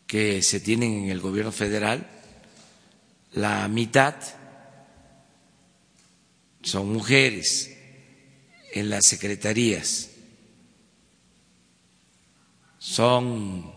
que 0.06 0.42
se 0.42 0.60
tienen 0.60 1.04
en 1.04 1.10
el 1.10 1.20
gobierno 1.20 1.52
federal, 1.52 2.06
la 3.32 3.66
mitad 3.68 4.14
son 6.62 6.92
mujeres 6.92 7.76
en 8.72 8.90
las 8.90 9.06
secretarías 9.06 10.11
son 12.82 13.72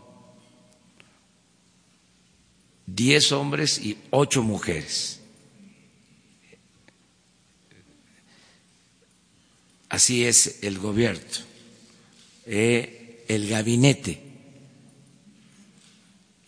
diez 2.88 3.32
hombres 3.32 3.78
y 3.78 4.00
ocho 4.10 4.42
mujeres. 4.42 5.20
Así 9.90 10.26
es 10.26 10.64
el 10.64 10.80
gobierno, 10.80 11.22
eh, 12.48 13.24
el 13.28 13.48
gabinete. 13.48 14.24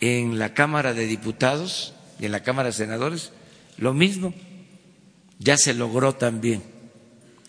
En 0.00 0.40
la 0.40 0.52
Cámara 0.52 0.94
de 0.94 1.06
Diputados 1.06 1.94
y 2.18 2.26
en 2.26 2.32
la 2.32 2.42
Cámara 2.42 2.70
de 2.70 2.72
Senadores, 2.72 3.30
lo 3.76 3.94
mismo, 3.94 4.34
ya 5.38 5.56
se 5.56 5.74
logró 5.74 6.16
también 6.16 6.64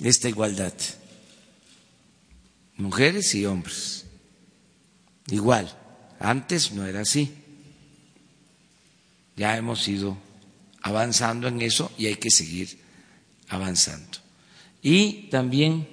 esta 0.04 0.30
igualdad, 0.30 0.74
mujeres 2.78 3.34
y 3.34 3.48
hombres. 3.48 3.99
Igual, 5.32 5.72
antes 6.20 6.72
no 6.72 6.86
era 6.86 7.02
así. 7.02 7.34
Ya 9.36 9.56
hemos 9.58 9.88
ido 9.88 10.18
avanzando 10.82 11.48
en 11.48 11.62
eso 11.62 11.92
y 11.98 12.08
hay 12.08 12.16
que 12.16 12.32
seguir 12.32 12.80
avanzando. 13.48 14.18
Y 14.82 15.30
también 15.30 15.88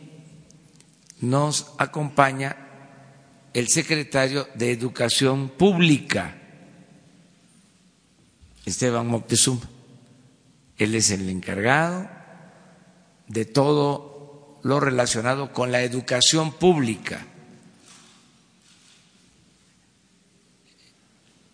nos 1.21 1.73
acompaña 1.79 2.57
el 3.53 3.69
secretario 3.69 4.49
de 4.55 4.73
Educación 4.73 5.51
Pública, 5.51 6.37
Esteban 8.65 9.07
Moctezuma. 9.07 9.69
Él 10.77 10.95
es 10.95 11.11
el 11.11 11.29
encargado 11.31 12.09
de 13.29 13.45
todo 13.45 14.61
lo 14.63 14.81
relacionado 14.81 15.53
con 15.53 15.73
la 15.73 15.83
educación 15.83 16.53
pública 16.53 17.27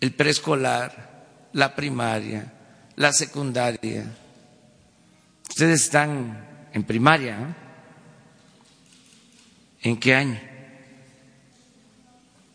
el 0.02 0.12
preescolar, 0.14 1.48
la 1.52 1.76
primaria, 1.76 2.52
la 2.96 3.12
secundaria. 3.12 4.04
Ustedes 5.48 5.82
están 5.82 6.68
en 6.72 6.82
primaria, 6.82 7.38
¿eh? 7.38 7.54
¿En 9.82 10.00
qué 10.00 10.12
año? 10.12 10.40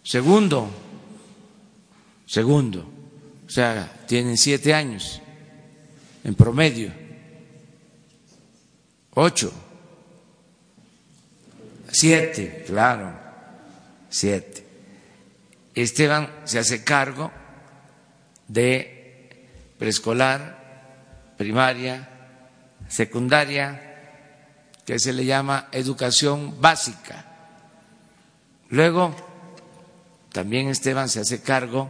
Segundo, 0.03 0.69
segundo, 2.25 2.85
o 3.45 3.49
sea, 3.49 3.93
tienen 4.05 4.37
siete 4.37 4.73
años. 4.73 5.21
en 6.25 6.35
promedio. 6.35 6.91
Ocho. 9.11 9.53
Siete, 11.89 12.65
claro, 12.67 13.17
siete. 14.09 14.67
Esteban 15.73 16.29
se 16.43 16.59
hace 16.59 16.83
cargo 16.83 17.31
de 18.47 19.35
preescolar, 19.77 21.33
primaria, 21.37 22.09
secundaria, 22.87 23.87
que 24.85 24.99
se 24.99 25.13
le 25.13 25.25
llama 25.25 25.67
educación 25.71 26.61
básica. 26.61 27.25
Luego, 28.69 29.13
también 30.31 30.69
Esteban 30.69 31.09
se 31.09 31.19
hace 31.19 31.41
cargo 31.41 31.89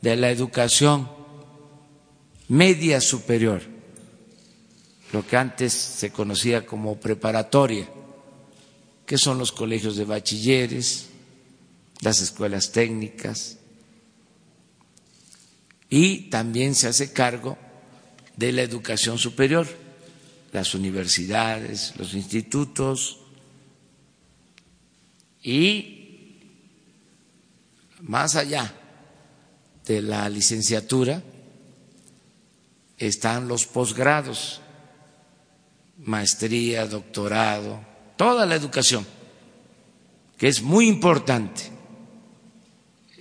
de 0.00 0.16
la 0.16 0.30
educación 0.30 1.08
media 2.48 3.00
superior, 3.00 3.62
lo 5.12 5.26
que 5.26 5.36
antes 5.36 5.72
se 5.72 6.10
conocía 6.10 6.64
como 6.64 6.98
preparatoria, 6.98 7.88
que 9.04 9.18
son 9.18 9.38
los 9.38 9.52
colegios 9.52 9.96
de 9.96 10.04
bachilleres, 10.04 11.08
las 12.00 12.20
escuelas 12.20 12.72
técnicas, 12.72 13.57
y 15.90 16.30
también 16.30 16.74
se 16.74 16.88
hace 16.88 17.12
cargo 17.12 17.56
de 18.36 18.52
la 18.52 18.62
educación 18.62 19.18
superior, 19.18 19.66
las 20.52 20.74
universidades, 20.74 21.94
los 21.96 22.14
institutos 22.14 23.18
y 25.42 26.38
más 28.02 28.36
allá 28.36 28.72
de 29.86 30.02
la 30.02 30.28
licenciatura 30.28 31.22
están 32.98 33.48
los 33.48 33.66
posgrados, 33.66 34.60
maestría, 35.98 36.86
doctorado, 36.86 37.80
toda 38.16 38.44
la 38.44 38.54
educación, 38.54 39.06
que 40.36 40.48
es 40.48 40.62
muy 40.62 40.88
importante. 40.88 41.62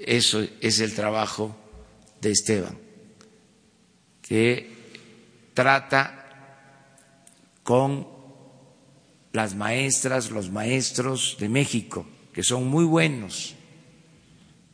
Eso 0.05 0.45
es 0.61 0.79
el 0.79 0.93
trabajo 0.93 1.55
de 2.21 2.31
Esteban, 2.31 2.77
que 4.21 4.71
trata 5.53 6.17
con 7.63 8.07
las 9.33 9.55
maestras, 9.55 10.31
los 10.31 10.49
maestros 10.49 11.37
de 11.39 11.49
México, 11.49 12.05
que 12.33 12.43
son 12.43 12.67
muy 12.67 12.85
buenos. 12.85 13.55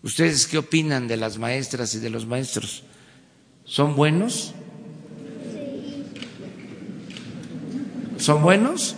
¿Ustedes 0.03 0.47
qué 0.47 0.57
opinan 0.57 1.07
de 1.07 1.17
las 1.17 1.37
maestras 1.37 1.95
y 1.95 1.99
de 1.99 2.09
los 2.09 2.25
maestros? 2.25 2.83
¿Son 3.65 3.95
buenos? 3.95 4.53
¿Son 8.17 8.41
buenos? 8.41 8.95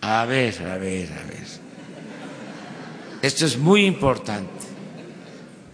A 0.00 0.24
ver, 0.24 0.60
a 0.62 0.78
ver, 0.78 1.12
a 1.12 1.22
ver. 1.24 1.46
Esto 3.22 3.46
es 3.46 3.56
muy 3.56 3.86
importante. 3.86 4.61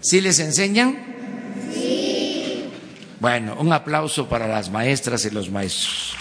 ¿Sí 0.01 0.21
les 0.21 0.39
enseñan? 0.39 0.97
Sí. 1.73 2.65
Bueno, 3.21 3.57
un 3.59 3.73
aplauso 3.73 4.29
para 4.29 4.47
las 4.47 4.71
maestras 4.71 5.25
y 5.25 5.31
los 5.31 5.51
maestros. 5.51 6.15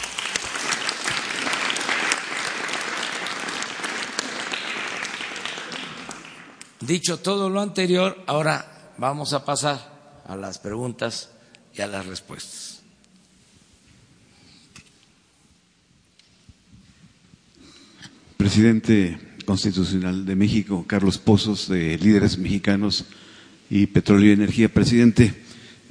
Dicho 6.79 7.19
todo 7.19 7.49
lo 7.49 7.61
anterior, 7.61 8.23
ahora 8.27 8.93
vamos 8.97 9.33
a 9.33 9.43
pasar 9.43 10.23
a 10.25 10.35
las 10.35 10.57
preguntas 10.57 11.29
y 11.75 11.81
a 11.81 11.87
las 11.87 12.05
respuestas. 12.05 12.81
Presidente 18.37 19.19
Constitucional 19.45 20.25
de 20.25 20.35
México, 20.35 20.85
Carlos 20.87 21.17
Pozos, 21.17 21.67
de 21.67 21.97
Líderes 21.97 22.37
Mexicanos 22.37 23.05
y 23.69 23.87
Petróleo 23.87 24.29
y 24.29 24.33
Energía. 24.33 24.69
Presidente, 24.69 25.33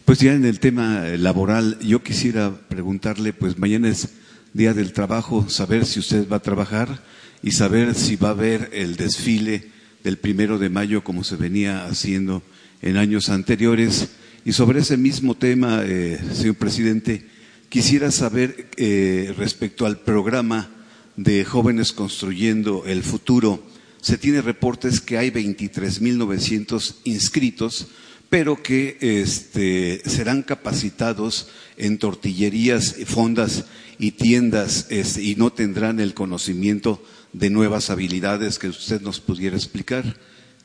pues 0.05 0.21
ya 0.21 0.35
en 0.35 0.45
el 0.45 0.61
tema 0.61 1.05
laboral, 1.19 1.79
yo 1.81 2.03
quisiera 2.03 2.53
preguntarle, 2.69 3.33
pues 3.33 3.59
mañana 3.59 3.89
es 3.89 4.11
Día 4.53 4.73
del 4.73 4.93
Trabajo, 4.93 5.49
saber 5.49 5.85
si 5.85 6.01
usted 6.01 6.29
va 6.29 6.37
a 6.37 6.43
trabajar 6.43 7.03
y 7.43 7.51
saber 7.51 7.95
si 7.95 8.17
va 8.17 8.29
a 8.29 8.33
haber 8.33 8.71
el 8.73 8.97
desfile 8.97 9.71
del 10.03 10.17
primero 10.19 10.59
de 10.59 10.71
mayo 10.71 11.05
como 11.05 11.25
se 11.25 11.37
venía 11.37 11.87
haciendo 11.87 12.43
en 12.81 12.97
años 12.97 13.29
anteriores. 13.29 14.09
Y 14.45 14.53
sobre 14.53 14.81
ese 14.81 14.97
mismo 14.97 15.35
tema, 15.35 15.83
eh, 15.85 16.19
señor 16.33 16.55
presidente, 16.55 17.27
quisiera 17.69 18.11
saber 18.11 18.69
eh, 18.77 19.35
respecto 19.37 19.85
al 19.85 19.99
programa 19.99 20.71
de 21.17 21.45
Jóvenes 21.45 21.93
Construyendo 21.93 22.85
el 22.87 23.03
Futuro, 23.03 23.62
se 24.07 24.19
tiene 24.19 24.40
reportes 24.40 25.01
que 25.01 25.19
hay 25.19 25.33
23.900 25.33 26.95
inscritos, 27.03 27.88
pero 28.31 28.62
que 28.62 28.99
este, 29.01 30.01
serán 30.09 30.45
capacitados 30.45 31.49
en 31.77 31.99
tortillerías, 31.99 32.95
fondas 33.05 33.64
y 33.99 34.12
tiendas 34.12 34.87
este, 34.90 35.25
y 35.25 35.35
no 35.35 35.53
tendrán 35.53 35.99
el 35.99 36.14
conocimiento 36.14 37.03
de 37.33 37.51
nuevas 37.51 37.90
habilidades 37.90 38.61
que 38.61 38.69
usted 38.69 39.01
nos 39.01 39.19
pudiera 39.19 39.57
explicar. 39.57 40.05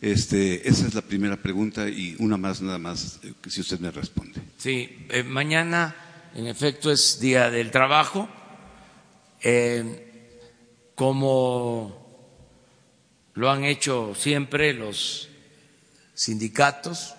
Este, 0.02 0.70
esa 0.70 0.86
es 0.86 0.94
la 0.94 1.02
primera 1.02 1.38
pregunta 1.42 1.90
y 1.90 2.16
una 2.20 2.38
más 2.38 2.62
nada 2.62 2.78
más, 2.78 3.22
eh, 3.24 3.34
si 3.48 3.62
usted 3.62 3.80
me 3.80 3.90
responde. 3.90 4.40
Sí, 4.60 4.88
eh, 5.10 5.24
mañana 5.24 5.96
en 6.36 6.46
efecto 6.46 6.92
es 6.92 7.20
Día 7.20 7.50
del 7.50 7.72
Trabajo. 7.72 8.30
Eh, 9.42 10.92
como 10.94 12.01
lo 13.34 13.50
han 13.50 13.64
hecho 13.64 14.14
siempre 14.16 14.74
los 14.74 15.30
sindicatos, 16.14 17.16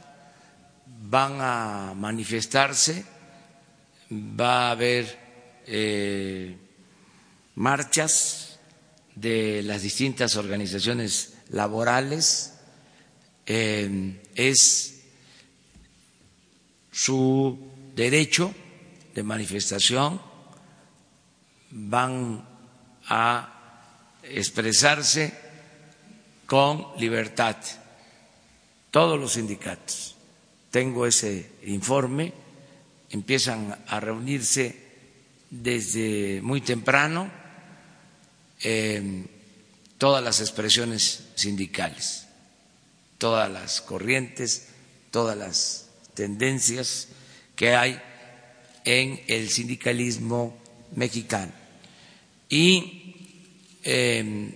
van 0.86 1.38
a 1.40 1.94
manifestarse, 1.96 3.04
va 4.10 4.68
a 4.68 4.70
haber 4.72 5.18
eh, 5.66 6.56
marchas 7.56 8.58
de 9.14 9.62
las 9.62 9.82
distintas 9.82 10.36
organizaciones 10.36 11.34
laborales, 11.50 12.54
eh, 13.46 14.20
es 14.34 15.02
su 16.90 17.58
derecho 17.94 18.54
de 19.14 19.22
manifestación, 19.22 20.20
van 21.70 22.46
a 23.08 24.18
expresarse 24.22 25.41
con 26.52 26.86
libertad. 26.98 27.56
Todos 28.90 29.18
los 29.18 29.32
sindicatos. 29.32 30.16
Tengo 30.70 31.06
ese 31.06 31.50
informe, 31.64 32.30
empiezan 33.08 33.74
a 33.86 34.00
reunirse 34.00 34.76
desde 35.48 36.42
muy 36.42 36.60
temprano 36.60 37.30
todas 39.96 40.22
las 40.22 40.40
expresiones 40.42 41.24
sindicales, 41.36 42.26
todas 43.16 43.50
las 43.50 43.80
corrientes, 43.80 44.68
todas 45.10 45.38
las 45.38 45.88
tendencias 46.12 47.08
que 47.56 47.74
hay 47.74 47.98
en 48.84 49.22
el 49.26 49.48
sindicalismo 49.48 50.54
mexicano. 50.94 51.52
Y 52.50 53.02
Em, 53.84 54.52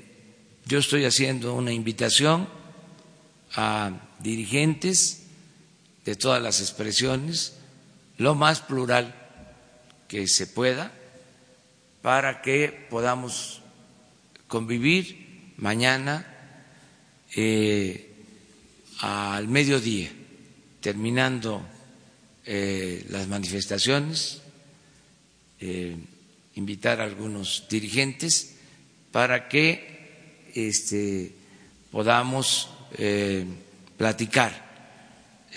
yo 0.66 0.80
estoy 0.80 1.04
haciendo 1.04 1.54
una 1.54 1.72
invitación 1.72 2.48
a 3.54 3.92
dirigentes 4.18 5.22
de 6.04 6.16
todas 6.16 6.42
las 6.42 6.60
expresiones, 6.60 7.56
lo 8.18 8.34
más 8.34 8.62
plural 8.62 9.14
que 10.08 10.26
se 10.26 10.48
pueda, 10.48 10.92
para 12.02 12.42
que 12.42 12.86
podamos 12.90 13.62
convivir 14.48 15.52
mañana 15.56 16.26
eh, 17.36 18.10
al 19.00 19.46
mediodía, 19.46 20.10
terminando 20.80 21.64
eh, 22.44 23.06
las 23.10 23.28
manifestaciones, 23.28 24.42
eh, 25.60 25.96
invitar 26.56 27.00
a 27.00 27.04
algunos 27.04 27.66
dirigentes 27.70 28.56
para 29.12 29.48
que 29.48 29.95
este, 30.56 31.34
podamos 31.92 32.70
eh, 32.96 33.44
platicar 33.96 34.64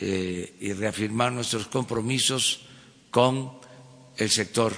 eh, 0.02 0.56
y 0.60 0.74
reafirmar 0.74 1.32
nuestros 1.32 1.68
compromisos 1.68 2.66
con 3.10 3.52
el 4.18 4.30
sector 4.30 4.74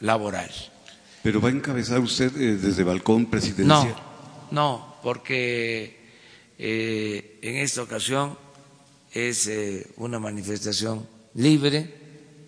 laboral. 0.00 0.50
¿Pero 1.22 1.40
va 1.40 1.48
a 1.48 1.52
encabezar 1.52 2.00
usted 2.00 2.36
eh, 2.36 2.56
desde 2.56 2.82
balcón 2.82 3.26
presidencial? 3.26 3.94
No, 4.50 4.50
no, 4.50 4.96
porque 5.02 6.02
en 6.58 7.56
esta 7.56 7.82
ocasión 7.82 8.38
es 9.12 9.50
una 9.96 10.18
manifestación 10.20 11.06
libre, 11.34 12.02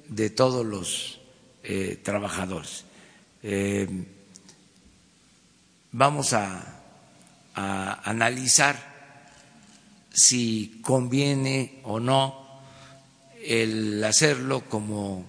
de 0.09 0.31
todos 0.31 0.65
los 0.65 1.21
trabajadores. 2.05 2.85
Vamos 5.97 6.33
a, 6.33 6.74
a 7.55 8.09
analizar 8.09 8.95
si 10.13 10.81
conviene 10.83 11.81
o 11.85 12.01
no 12.01 12.45
el 13.43 14.03
hacerlo 14.03 14.63
como 14.69 15.27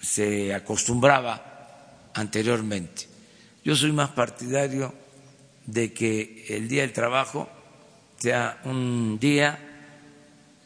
se 0.00 0.54
acostumbraba 0.54 2.10
anteriormente. 2.14 3.08
Yo 3.64 3.76
soy 3.76 3.92
más 3.92 4.10
partidario 4.10 4.94
de 5.66 5.92
que 5.92 6.46
el 6.48 6.68
Día 6.68 6.82
del 6.82 6.92
Trabajo 6.92 7.48
sea 8.18 8.60
un 8.64 9.18
día 9.20 9.58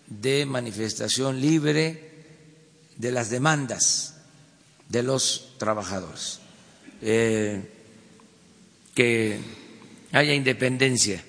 de 0.06 0.46
manifestación 0.46 1.40
libre 1.40 2.12
de 2.96 3.10
las 3.10 3.30
demandas 3.30 4.16
de 4.88 5.02
los 5.02 5.54
trabajadores, 5.58 6.40
eh, 7.02 7.62
que 8.94 9.40
haya 10.14 10.32
independencia, 10.32 11.22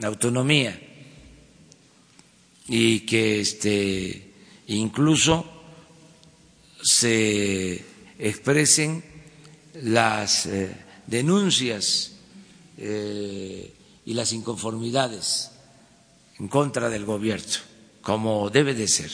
autonomía 0.00 0.80
y 2.68 3.00
que 3.00 3.40
este, 3.40 4.32
incluso 4.68 5.44
se 6.80 7.84
expresen 8.20 9.02
las 9.82 10.46
eh, 10.46 10.72
denuncias 11.08 12.12
eh, 12.78 13.74
y 14.06 14.14
las 14.14 14.32
inconformidades 14.32 15.50
en 16.38 16.46
contra 16.46 16.88
del 16.88 17.04
gobierno, 17.04 17.58
como 18.02 18.50
debe 18.50 18.74
de 18.74 18.86
ser. 18.86 19.10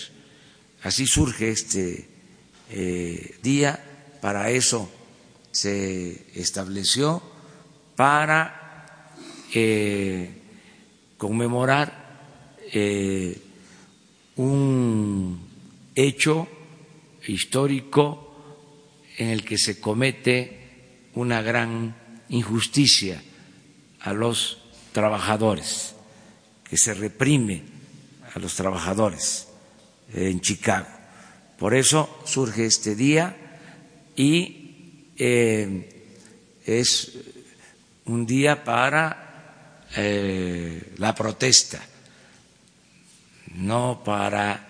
Así 0.82 1.06
surge 1.06 1.48
este 1.48 2.08
eh, 2.68 3.38
día, 3.42 4.18
para 4.20 4.50
eso 4.50 4.90
se 5.50 6.26
estableció, 6.34 7.22
para 7.96 8.57
conmemorar 11.16 12.08
eh, 12.72 13.36
un 14.36 15.40
hecho 15.94 16.46
histórico 17.26 18.28
en 19.16 19.28
el 19.28 19.44
que 19.44 19.58
se 19.58 19.80
comete 19.80 21.08
una 21.14 21.42
gran 21.42 21.96
injusticia 22.28 23.22
a 24.00 24.12
los 24.12 24.58
trabajadores, 24.92 25.94
que 26.68 26.76
se 26.76 26.94
reprime 26.94 27.62
a 28.34 28.38
los 28.38 28.54
trabajadores 28.54 29.48
en 30.12 30.40
Chicago. 30.40 30.86
Por 31.58 31.74
eso 31.74 32.20
surge 32.24 32.66
este 32.66 32.94
día 32.94 33.36
y 34.14 35.08
eh, 35.16 36.04
es 36.64 37.18
un 38.04 38.24
día 38.24 38.62
para 38.62 39.27
eh, 39.96 40.94
la 40.98 41.14
protesta 41.14 41.80
no 43.54 44.02
para 44.04 44.68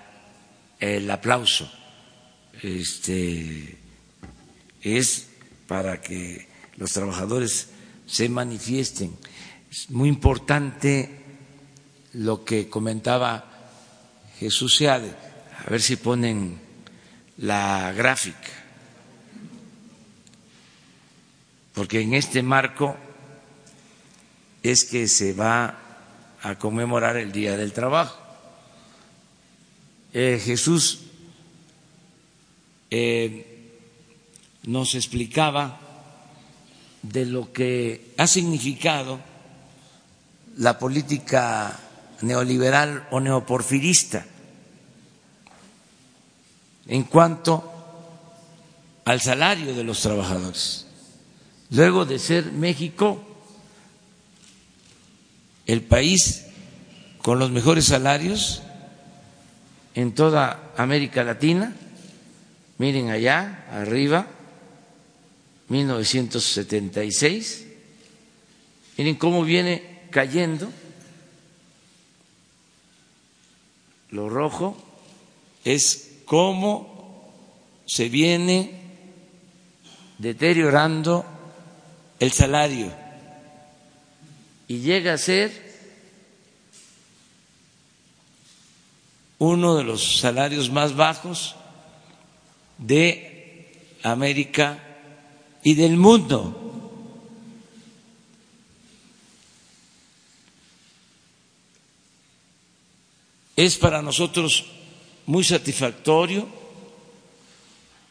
el 0.79 1.11
aplauso, 1.11 1.71
este, 2.63 3.77
es 4.81 5.29
para 5.67 6.01
que 6.01 6.49
los 6.77 6.93
trabajadores 6.93 7.69
se 8.07 8.29
manifiesten. 8.29 9.17
Es 9.71 9.91
muy 9.91 10.09
importante 10.09 11.11
lo 12.15 12.45
que 12.45 12.69
comentaba 12.69 13.45
Jesús 14.39 14.77
Seade, 14.77 15.15
a 15.67 15.71
ver 15.71 15.83
si 15.83 15.97
ponen 15.97 16.59
la 17.39 17.93
gráfica, 17.93 18.49
porque 21.75 22.01
en 22.01 22.15
este 22.15 22.43
marco 22.43 22.97
es 24.63 24.85
que 24.85 25.09
se 25.09 25.33
va 25.33 25.79
a 26.43 26.59
conmemorar 26.59 27.17
el 27.17 27.33
Día 27.33 27.57
del 27.57 27.73
Trabajo. 27.73 28.19
Eh, 30.13 30.41
Jesús 30.43 31.01
eh, 32.91 33.75
nos 34.65 34.95
explicaba 34.95 35.81
de 37.03 37.27
lo 37.27 37.53
que 37.53 38.15
ha 38.17 38.27
significado 38.27 39.21
la 40.57 40.79
política 40.79 41.79
neoliberal 42.23 43.07
o 43.11 43.21
neoporfirista 43.21 44.27
en 46.89 47.05
cuanto 47.05 47.73
al 49.05 49.21
salario 49.21 49.75
de 49.75 49.85
los 49.85 50.01
trabajadores. 50.01 50.87
Luego 51.71 52.07
de 52.07 52.19
ser 52.19 52.51
México 52.53 53.28
el 55.69 55.83
país 55.83 56.47
con 57.23 57.39
los 57.39 57.53
mejores 57.53 57.85
salarios, 57.85 58.63
en 59.95 60.15
toda 60.15 60.73
América 60.77 61.23
Latina. 61.23 61.77
Miren 62.79 63.11
allá, 63.11 63.67
arriba, 63.71 64.27
1976. 65.69 67.67
Miren 68.97 69.17
cómo 69.17 69.45
viene 69.45 70.07
cayendo. 70.11 70.71
Lo 74.11 74.31
rojo 74.31 74.77
es 75.65 76.13
cómo 76.25 77.31
se 77.85 78.09
viene 78.09 78.81
deteriorando 80.17 81.27
el 82.21 82.33
salario 82.33 83.08
y 84.69 84.81
llega 84.81 85.15
a 85.15 85.19
ser 85.19 85.51
uno 89.39 89.77
de 89.77 89.85
los 89.85 90.19
salarios 90.19 90.71
más 90.71 90.95
bajos 90.95 91.57
de 92.77 93.73
América 94.03 94.79
y 95.63 95.75
del 95.75 95.97
mundo. 95.97 96.65
Es 103.57 103.77
para 103.77 104.03
nosotros 104.03 104.67
muy 105.27 105.45
satisfactorio 105.45 106.47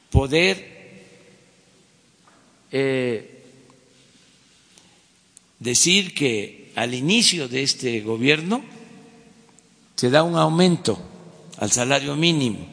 poder 0.10 0.78
eh, 2.72 3.37
decir 5.60 6.14
que 6.14 6.72
al 6.76 6.94
inicio 6.94 7.48
de 7.48 7.64
este 7.64 8.02
gobierno 8.02 8.64
se 9.96 10.10
da 10.10 10.24
un 10.24 10.36
aumento 10.36 11.02
al 11.58 11.72
salario 11.72 12.16
mínimo 12.16 12.68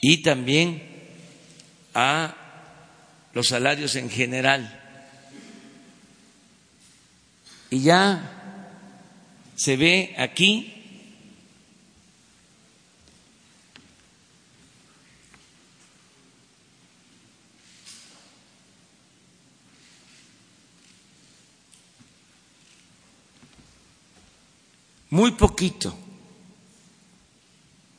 y 0.00 0.18
también 0.22 0.82
a 1.94 2.34
los 3.34 3.48
salarios 3.48 3.94
en 3.96 4.08
general. 4.08 4.76
Y 7.70 7.80
ya 7.82 8.72
se 9.54 9.76
ve 9.76 10.14
aquí 10.18 10.79
muy 25.20 25.32
poquito 25.32 25.94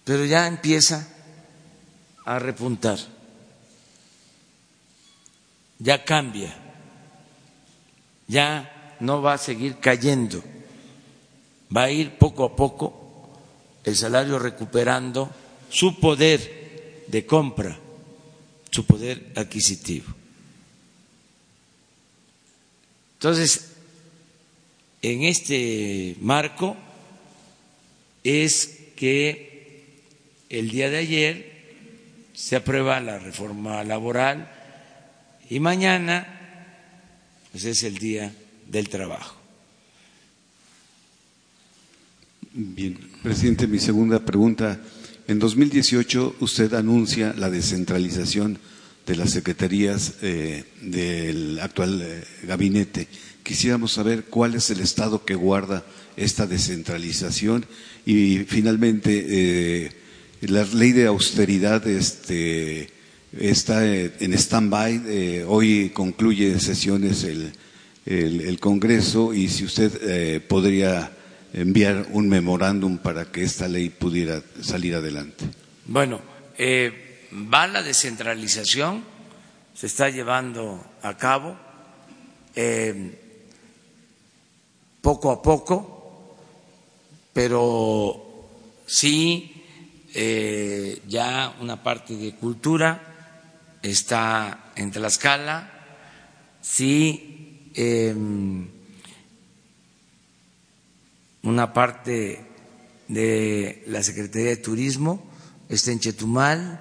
pero 0.04 0.26
ya 0.26 0.48
empieza 0.48 1.08
a 2.26 2.40
repuntar, 2.40 3.00
ya 5.80 6.04
cambia, 6.04 6.54
ya 8.28 8.98
no 9.00 9.22
va 9.22 9.34
a 9.34 9.38
seguir 9.38 9.78
cayendo, 9.78 10.44
va 11.76 11.84
a 11.84 11.92
ir 11.92 12.18
poco 12.18 12.46
a 12.46 12.56
poco 12.56 13.30
el 13.84 13.96
salario 13.96 14.40
recuperando 14.40 15.30
su 15.70 16.00
poder 16.00 17.06
de 17.08 17.26
compra, 17.26 17.78
su 18.72 18.86
poder 18.86 19.32
adquisitivo. 19.36 20.08
Entonces, 23.14 23.72
en 25.04 25.24
este 25.24 26.18
marco 26.22 26.76
es 28.24 28.80
que 28.96 29.84
el 30.50 30.70
día 30.70 30.90
de 30.90 30.98
ayer 30.98 31.52
se 32.34 32.56
aprueba 32.56 33.00
la 33.00 33.20
reforma 33.20 33.84
laboral 33.84 34.52
y 35.50 35.60
mañana 35.60 36.28
pues 37.52 37.66
es 37.66 37.84
el 37.84 37.98
día 37.98 38.34
del 38.68 38.90
trabajo. 38.90 39.38
Bien, 42.54 42.98
presidente, 43.24 43.68
mi 43.68 43.80
segunda 43.80 44.20
pregunta 44.20 44.80
En 45.28 45.40
2018 45.40 46.36
usted 46.42 46.74
anuncia 46.74 47.34
la 47.38 47.50
descentralización 47.50 48.60
de 49.08 49.16
las 49.16 49.32
secretarías 49.32 50.16
eh, 50.22 50.66
del 50.82 51.58
actual 51.62 52.02
eh, 52.02 52.24
gabinete. 52.44 53.08
Quisiéramos 53.42 53.94
saber 53.94 54.26
cuál 54.26 54.56
es 54.56 54.70
el 54.72 54.82
estado 54.82 55.24
que 55.24 55.36
guarda 55.36 55.86
esta 56.18 56.48
descentralización 56.48 57.66
y 58.06 58.40
finalmente 58.40 59.26
eh, 59.28 59.92
la 60.42 60.64
ley 60.66 60.92
de 60.92 61.08
austeridad 61.08 61.86
este, 61.88 62.90
está 63.38 63.86
en 63.86 64.34
stand-by. 64.34 65.44
hoy 65.48 65.92
concluye 65.94 66.60
sesiones 66.60 67.24
el, 67.24 67.54
el, 68.06 68.60
Congreso 68.60 69.34
y 69.34 69.48
si 69.50 69.66
usted 69.66 70.42
podría 70.48 71.12
enviar 71.54 72.08
un 72.12 72.30
memorándum 72.30 72.98
para 72.98 73.26
que 73.26 73.44
esta 73.44 73.68
ley 73.68 73.90
pudiera 73.90 74.42
salir 74.62 74.96
adelante. 74.96 75.46
Bueno, 75.86 76.22
eh, 76.58 77.28
va 77.32 77.68
la 77.68 77.84
descentralización, 77.84 79.04
se 79.74 79.88
está 79.88 80.10
llevando 80.10 80.84
a 81.02 81.18
cabo 81.18 81.58
eh, 82.56 83.20
poco 85.02 85.32
a 85.32 85.42
poco, 85.42 85.91
pero 87.34 88.50
sí 88.86 89.64
eh, 90.14 91.02
ya 91.08 91.56
una 91.62 91.82
parte 91.82 92.16
de 92.16 92.36
cultura 92.36 93.78
está 93.82 94.72
en 94.76 94.92
Tlaxcala, 94.92 95.72
sí 96.62 97.28
una 101.44 101.74
parte 101.74 102.46
de 103.08 103.84
la 103.88 104.04
Secretaría 104.04 104.50
de 104.50 104.58
Turismo 104.58 105.32
está 105.70 105.92
en 105.92 106.00
Chetumal, 106.00 106.80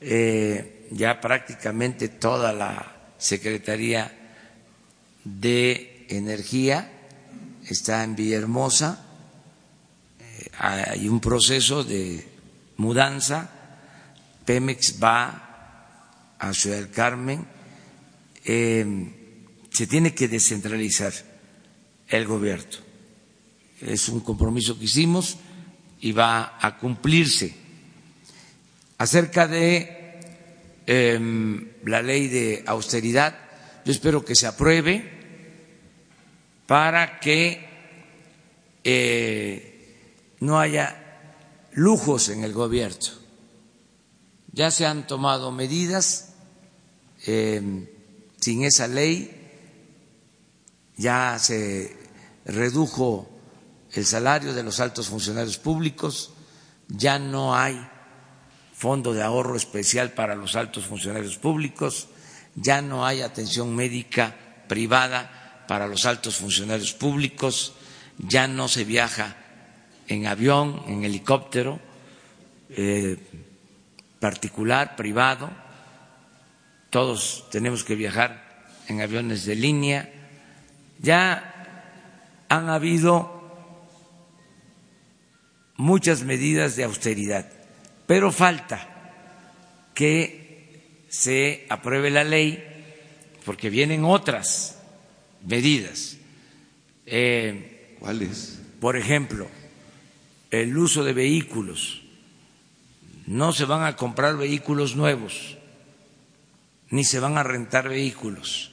eh, 0.00 0.88
ya 0.90 1.20
prácticamente 1.20 2.08
toda 2.08 2.52
la 2.52 2.96
Secretaría 3.18 4.12
de 5.24 6.06
Energía 6.08 6.90
está 7.68 8.02
en 8.04 8.16
Villahermosa, 8.16 9.06
hay 10.58 11.08
un 11.08 11.20
proceso 11.20 11.84
de 11.84 12.26
mudanza, 12.76 13.50
Pemex 14.44 15.02
va 15.02 16.36
a 16.38 16.54
Ciudad 16.54 16.76
del 16.78 16.90
Carmen, 16.90 17.46
eh, 18.44 18.86
se 19.70 19.86
tiene 19.86 20.14
que 20.14 20.28
descentralizar 20.28 21.12
el 22.08 22.26
gobierno. 22.26 22.78
Es 23.80 24.08
un 24.08 24.20
compromiso 24.20 24.78
que 24.78 24.84
hicimos 24.84 25.38
y 26.00 26.12
va 26.12 26.58
a 26.60 26.78
cumplirse. 26.78 27.54
Acerca 28.98 29.46
de 29.46 30.18
em, 30.86 31.68
la 31.84 32.02
ley 32.02 32.28
de 32.28 32.64
austeridad, 32.66 33.38
yo 33.84 33.92
espero 33.92 34.24
que 34.24 34.34
se 34.34 34.46
apruebe 34.46 35.04
para 36.66 37.20
que 37.20 37.66
eh, 38.84 39.69
no 40.40 40.58
haya 40.58 41.68
lujos 41.72 42.28
en 42.28 42.44
el 42.44 42.52
gobierno. 42.52 43.20
Ya 44.52 44.70
se 44.70 44.84
han 44.84 45.06
tomado 45.06 45.52
medidas 45.52 46.34
em, 47.24 47.86
sin 48.40 48.64
esa 48.64 48.88
ley, 48.88 49.36
ya 50.96 51.38
se 51.38 51.96
redujo 52.44 53.30
el 53.92 54.04
salario 54.04 54.54
de 54.54 54.62
los 54.62 54.80
altos 54.80 55.08
funcionarios 55.08 55.58
públicos, 55.58 56.32
ya 56.88 57.18
no 57.18 57.54
hay 57.54 57.80
fondo 58.74 59.12
de 59.12 59.22
ahorro 59.22 59.56
especial 59.56 60.12
para 60.12 60.34
los 60.34 60.56
altos 60.56 60.86
funcionarios 60.86 61.36
públicos, 61.36 62.08
ya 62.54 62.82
no 62.82 63.06
hay 63.06 63.20
atención 63.20 63.76
médica 63.76 64.64
privada 64.68 65.64
para 65.68 65.86
los 65.86 66.06
altos 66.06 66.36
funcionarios 66.36 66.92
públicos, 66.94 67.74
ya 68.18 68.48
no 68.48 68.68
se 68.68 68.84
viaja 68.84 69.36
en 70.10 70.26
avión, 70.26 70.82
en 70.88 71.04
helicóptero 71.04 71.78
eh, 72.70 73.16
particular, 74.18 74.96
privado, 74.96 75.48
todos 76.90 77.46
tenemos 77.50 77.84
que 77.84 77.94
viajar 77.94 78.66
en 78.88 79.00
aviones 79.00 79.46
de 79.46 79.54
línea, 79.54 80.12
ya 80.98 82.44
han 82.48 82.68
habido 82.68 83.40
muchas 85.76 86.24
medidas 86.24 86.74
de 86.74 86.84
austeridad, 86.84 87.46
pero 88.08 88.32
falta 88.32 88.88
que 89.94 91.06
se 91.08 91.66
apruebe 91.68 92.10
la 92.10 92.24
ley 92.24 92.64
porque 93.44 93.70
vienen 93.70 94.04
otras 94.04 94.80
medidas. 95.46 96.16
Eh, 97.06 97.96
¿Cuáles? 98.00 98.60
Por 98.80 98.96
ejemplo, 98.96 99.48
el 100.50 100.76
uso 100.76 101.04
de 101.04 101.12
vehículos. 101.12 102.02
No 103.26 103.52
se 103.52 103.64
van 103.64 103.84
a 103.84 103.96
comprar 103.96 104.36
vehículos 104.36 104.96
nuevos, 104.96 105.56
ni 106.90 107.04
se 107.04 107.20
van 107.20 107.38
a 107.38 107.42
rentar 107.42 107.88
vehículos 107.88 108.72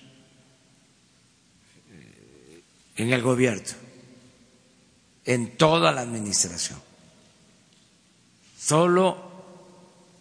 en 2.96 3.14
el 3.14 3.22
gobierno, 3.22 3.74
en 5.26 5.56
toda 5.58 5.92
la 5.92 6.02
administración 6.02 6.80
Solo 8.68 9.16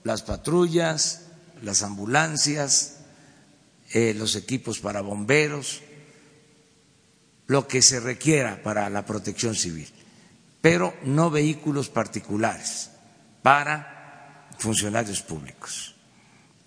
las 0.04 0.22
patrullas, 0.22 1.22
las 1.62 1.82
ambulancias, 1.82 2.98
eh, 3.90 4.14
los 4.14 4.36
equipos 4.36 4.78
para 4.78 5.00
bomberos, 5.00 5.82
lo 7.48 7.66
que 7.66 7.82
se 7.82 7.98
requiera 7.98 8.62
para 8.62 8.88
la 8.88 9.04
protección 9.04 9.56
civil, 9.56 9.88
pero 10.66 10.98
no 11.04 11.30
vehículos 11.30 11.88
particulares 11.88 12.90
para 13.40 14.48
funcionarios 14.58 15.22
públicos. 15.22 15.94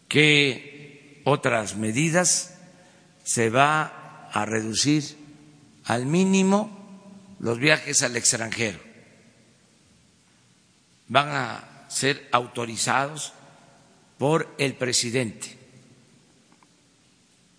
¿Qué 0.08 1.22
otras 1.26 1.76
medidas 1.76 2.56
se 3.26 3.50
va 3.50 4.30
a 4.32 4.46
reducir 4.46 5.18
al 5.84 6.06
mínimo 6.06 7.36
los 7.42 7.60
viajes 7.60 8.02
al 8.02 8.16
extranjero? 8.16 8.80
Van 11.10 11.28
a 11.28 11.86
ser 11.90 12.26
autorizados 12.32 13.34
por 14.18 14.56
el 14.60 14.76
presidente. 14.76 15.58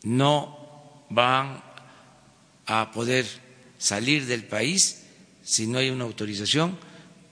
No 0.05 1.05
van 1.11 1.63
a 2.65 2.91
poder 2.93 3.27
salir 3.77 4.25
del 4.25 4.45
país 4.47 5.00
si 5.51 5.67
no 5.67 5.79
hay 5.79 5.91
una 5.91 6.05
autorización 6.05 6.79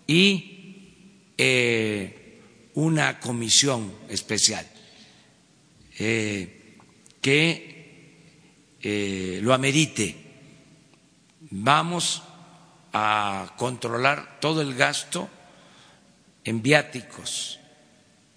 y 0.09 1.31
eh, 1.39 2.41
una 2.75 3.21
comisión 3.21 3.95
especial 4.09 4.67
eh, 6.01 6.77
que 7.21 8.43
eh, 8.83 9.39
lo 9.41 9.55
amerite. 9.55 10.17
Vamos 11.51 12.25
a 12.93 13.55
controlar 13.57 14.41
todo 14.41 14.63
el 14.63 14.75
gasto 14.75 15.29
en 16.43 16.61
viáticos, 16.61 17.61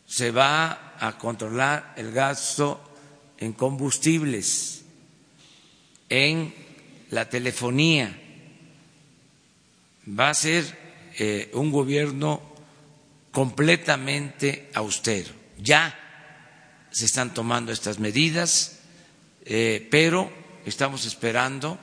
se 0.05 0.29
va 0.29 0.95
a 0.99 1.17
controlar 1.17 1.95
el 1.97 2.11
gasto 2.11 2.79
en 3.39 3.53
combustibles, 3.53 4.85
en 6.07 6.53
la 7.09 7.27
telefonía. 7.27 8.20
Va 10.07 10.29
a 10.29 10.33
ser 10.33 10.65
eh, 11.17 11.51
un 11.53 11.71
gobierno 11.71 12.41
completamente 13.31 14.69
austero. 14.73 15.33
Ya 15.57 15.97
se 16.91 17.05
están 17.05 17.33
tomando 17.33 17.71
estas 17.71 17.99
medidas, 17.99 18.79
eh, 19.45 19.87
pero 19.89 20.31
estamos 20.65 21.05
esperando 21.05 21.79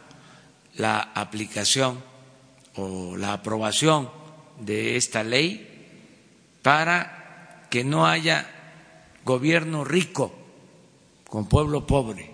la 0.76 1.00
aplicación 1.14 2.02
o 2.76 3.16
la 3.16 3.32
aprobación 3.32 4.10
de 4.60 4.96
esta 4.96 5.24
ley 5.24 5.64
para 6.62 7.66
que 7.70 7.84
no 7.84 8.06
haya 8.06 8.46
gobierno 9.24 9.84
rico 9.84 10.32
con 11.28 11.48
pueblo 11.48 11.86
pobre, 11.86 12.30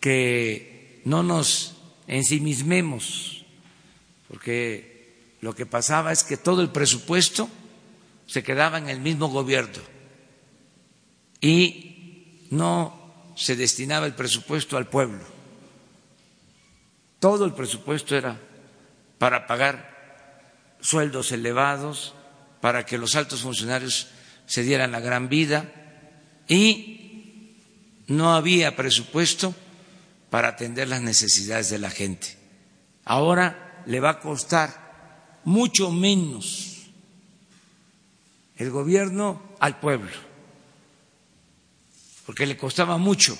que 0.00 1.00
no 1.04 1.22
nos 1.22 1.76
ensimismemos, 2.08 3.35
porque 4.28 5.36
lo 5.40 5.54
que 5.54 5.66
pasaba 5.66 6.12
es 6.12 6.24
que 6.24 6.36
todo 6.36 6.62
el 6.62 6.70
presupuesto 6.70 7.48
se 8.26 8.42
quedaba 8.42 8.78
en 8.78 8.88
el 8.88 9.00
mismo 9.00 9.28
gobierno 9.28 9.82
y 11.40 12.48
no 12.50 13.32
se 13.36 13.56
destinaba 13.56 14.06
el 14.06 14.14
presupuesto 14.14 14.76
al 14.76 14.88
pueblo. 14.88 15.24
Todo 17.20 17.44
el 17.44 17.52
presupuesto 17.52 18.16
era 18.16 18.40
para 19.18 19.46
pagar 19.46 20.74
sueldos 20.80 21.32
elevados, 21.32 22.14
para 22.60 22.84
que 22.84 22.98
los 22.98 23.16
altos 23.16 23.42
funcionarios 23.42 24.08
se 24.46 24.62
dieran 24.62 24.92
la 24.92 25.00
gran 25.00 25.28
vida 25.28 25.72
y 26.48 27.54
no 28.06 28.34
había 28.34 28.76
presupuesto 28.76 29.54
para 30.30 30.48
atender 30.48 30.88
las 30.88 31.02
necesidades 31.02 31.70
de 31.70 31.78
la 31.78 31.90
gente. 31.90 32.36
Ahora 33.04 33.65
le 33.86 34.00
va 34.00 34.10
a 34.10 34.20
costar 34.20 35.40
mucho 35.44 35.90
menos 35.90 36.90
el 38.56 38.70
gobierno 38.70 39.42
al 39.60 39.78
pueblo, 39.80 40.10
porque 42.24 42.46
le 42.46 42.56
costaba 42.56 42.98
mucho 42.98 43.36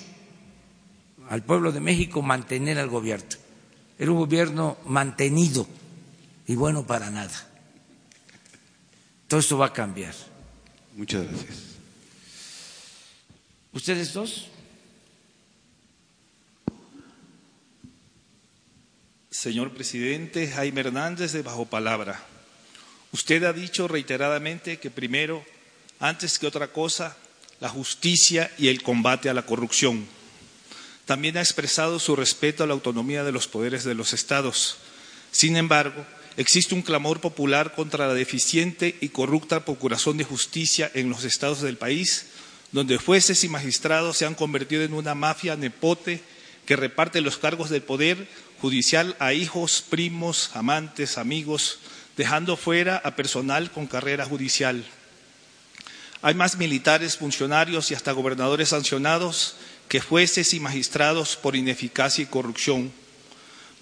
al 1.29 1.43
pueblo 1.43 1.71
de 1.71 1.79
México 1.79 2.21
mantener 2.21 2.79
al 2.79 2.89
gobierno. 2.89 3.27
Era 3.99 4.11
un 4.11 4.17
gobierno 4.17 4.77
mantenido 4.85 5.67
y 6.45 6.55
bueno 6.55 6.85
para 6.85 7.09
nada. 7.09 7.47
Todo 9.27 9.39
esto 9.39 9.57
va 9.57 9.67
a 9.67 9.73
cambiar. 9.73 10.13
Muchas 10.95 11.27
gracias. 11.27 11.57
¿Ustedes 13.73 14.13
dos? 14.13 14.47
Señor 19.37 19.69
presidente 19.69 20.47
Jaime 20.47 20.81
Hernández 20.81 21.31
de 21.31 21.43
Bajo 21.43 21.67
Palabra, 21.67 22.25
usted 23.11 23.43
ha 23.43 23.53
dicho 23.53 23.87
reiteradamente 23.87 24.79
que 24.79 24.89
primero, 24.89 25.45
antes 25.99 26.39
que 26.39 26.47
otra 26.47 26.69
cosa, 26.69 27.15
la 27.59 27.69
justicia 27.69 28.51
y 28.57 28.69
el 28.69 28.81
combate 28.81 29.29
a 29.29 29.35
la 29.35 29.45
corrupción. 29.45 30.07
También 31.05 31.37
ha 31.37 31.41
expresado 31.41 31.99
su 31.99 32.15
respeto 32.15 32.63
a 32.63 32.67
la 32.67 32.73
autonomía 32.73 33.23
de 33.23 33.31
los 33.31 33.47
poderes 33.47 33.83
de 33.83 33.93
los 33.93 34.11
estados. 34.11 34.77
Sin 35.29 35.55
embargo, 35.55 36.03
existe 36.35 36.73
un 36.73 36.81
clamor 36.81 37.21
popular 37.21 37.75
contra 37.75 38.07
la 38.07 38.15
deficiente 38.15 38.97
y 39.01 39.09
corrupta 39.09 39.63
procuración 39.65 40.17
de 40.17 40.23
justicia 40.23 40.89
en 40.95 41.11
los 41.11 41.25
estados 41.25 41.61
del 41.61 41.77
país, 41.77 42.25
donde 42.71 42.97
jueces 42.97 43.43
y 43.43 43.49
magistrados 43.49 44.17
se 44.17 44.25
han 44.25 44.33
convertido 44.33 44.81
en 44.81 44.95
una 44.95 45.13
mafia 45.13 45.55
nepote 45.55 46.23
que 46.67 46.75
reparte 46.75 47.21
los 47.21 47.37
cargos 47.37 47.71
del 47.71 47.81
poder 47.81 48.27
judicial 48.61 49.15
a 49.19 49.33
hijos, 49.33 49.83
primos, 49.89 50.51
amantes, 50.53 51.17
amigos, 51.17 51.79
dejando 52.17 52.57
fuera 52.57 52.97
a 52.97 53.15
personal 53.15 53.71
con 53.71 53.87
carrera 53.87 54.25
judicial. 54.25 54.85
Hay 56.21 56.35
más 56.35 56.57
militares, 56.57 57.17
funcionarios 57.17 57.89
y 57.89 57.95
hasta 57.95 58.11
gobernadores 58.11 58.69
sancionados 58.69 59.55
que 59.87 60.01
jueces 60.01 60.53
y 60.53 60.59
magistrados 60.59 61.37
por 61.37 61.55
ineficacia 61.55 62.23
y 62.23 62.27
corrupción. 62.27 62.91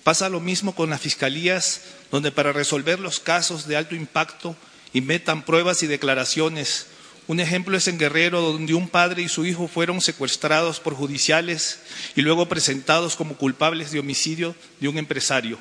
Pasa 0.03 0.29
lo 0.29 0.39
mismo 0.39 0.75
con 0.75 0.91
las 0.91 1.01
fiscalías, 1.01 1.81
donde 2.11 2.31
para 2.31 2.53
resolver 2.53 2.99
los 2.99 3.19
casos 3.19 3.67
de 3.67 3.77
alto 3.77 3.95
impacto 3.95 4.55
inventan 4.93 5.43
pruebas 5.43 5.81
y 5.81 5.87
declaraciones. 5.87 6.85
Un 7.27 7.39
ejemplo 7.39 7.75
es 7.75 7.87
en 7.87 7.97
Guerrero, 7.97 8.41
donde 8.41 8.75
un 8.75 8.87
padre 8.87 9.23
y 9.23 9.29
su 9.29 9.45
hijo 9.45 9.67
fueron 9.67 9.99
secuestrados 9.99 10.79
por 10.79 10.93
judiciales 10.93 11.79
y 12.15 12.21
luego 12.21 12.47
presentados 12.47 13.15
como 13.15 13.35
culpables 13.35 13.91
de 13.91 13.99
homicidio 13.99 14.55
de 14.79 14.89
un 14.89 14.99
empresario. 14.99 15.57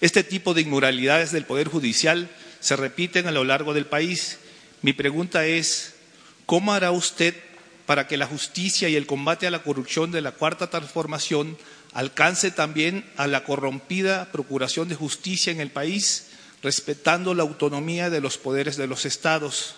Este 0.00 0.24
tipo 0.24 0.54
de 0.54 0.62
inmoralidades 0.62 1.30
del 1.30 1.44
Poder 1.44 1.68
Judicial 1.68 2.28
se 2.58 2.74
repiten 2.74 3.28
a 3.28 3.30
lo 3.30 3.44
largo 3.44 3.72
del 3.72 3.86
país. 3.86 4.38
Mi 4.82 4.92
pregunta 4.92 5.46
es, 5.46 5.94
¿cómo 6.44 6.72
hará 6.72 6.90
usted 6.90 7.34
para 7.86 8.06
que 8.08 8.16
la 8.16 8.26
justicia 8.26 8.88
y 8.88 8.96
el 8.96 9.06
combate 9.06 9.46
a 9.46 9.50
la 9.50 9.62
corrupción 9.62 10.10
de 10.10 10.20
la 10.20 10.32
Cuarta 10.32 10.70
Transformación 10.70 11.56
alcance 11.92 12.50
también 12.50 13.04
a 13.16 13.26
la 13.26 13.44
corrompida 13.44 14.30
Procuración 14.30 14.88
de 14.88 14.94
Justicia 14.94 15.52
en 15.52 15.60
el 15.60 15.70
país, 15.70 16.26
respetando 16.62 17.32
la 17.32 17.44
autonomía 17.44 18.10
de 18.10 18.20
los 18.20 18.38
poderes 18.38 18.76
de 18.76 18.88
los 18.88 19.06
estados. 19.06 19.76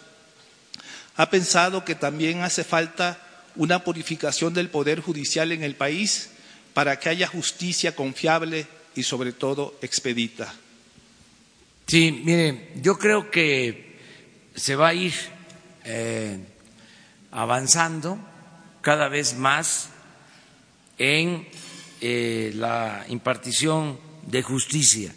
¿Ha 1.17 1.31
pensado 1.31 1.85
que 1.85 1.95
también 1.95 2.43
hace 2.43 2.65
falta 2.65 3.21
una 3.57 3.85
purificación 3.85 4.55
del 4.55 4.69
Poder 4.71 5.01
Judicial 5.01 5.53
en 5.53 5.63
el 5.63 5.75
país 5.75 6.31
para 6.75 6.99
que 6.99 7.09
haya 7.09 7.27
justicia 7.27 7.95
confiable 7.95 8.67
y 8.95 9.03
sobre 9.03 9.33
todo 9.33 9.79
expedita? 9.83 10.55
Sí, 11.87 12.23
mire, 12.25 12.71
yo 12.77 12.97
creo 12.99 13.31
que 13.31 13.99
se 14.55 14.77
va 14.77 14.89
a 14.89 14.95
ir 14.95 15.15
eh, 15.85 16.39
avanzando 17.33 18.19
cada 18.81 19.09
vez 19.09 19.35
más 19.37 19.89
en 20.99 21.47
eh, 22.01 22.53
la 22.55 23.05
impartición 23.09 23.99
de 24.27 24.43
justicia. 24.43 25.15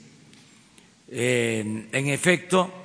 Eh, 1.09 1.87
en 1.91 2.07
efecto, 2.09 2.82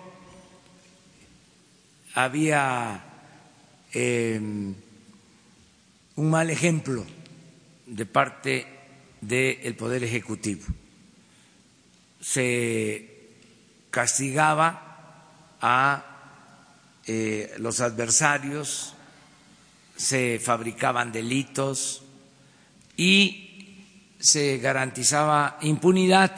había 2.25 3.05
eh, 3.93 4.39
un 4.41 6.31
mal 6.31 6.51
ejemplo 6.51 7.07
de 7.87 8.07
parte 8.07 8.66
del 9.21 9.75
Poder 9.77 10.05
Ejecutivo. 10.05 10.66
Se 12.21 13.31
castigaba 13.91 15.57
a 15.61 16.05
los 17.59 17.81
adversarios 17.81 18.95
se 19.99 20.39
fabricaban 20.39 21.11
delitos 21.11 22.03
y 22.97 23.75
se 24.21 24.59
garantizaba 24.59 25.59
impunidad 25.62 26.33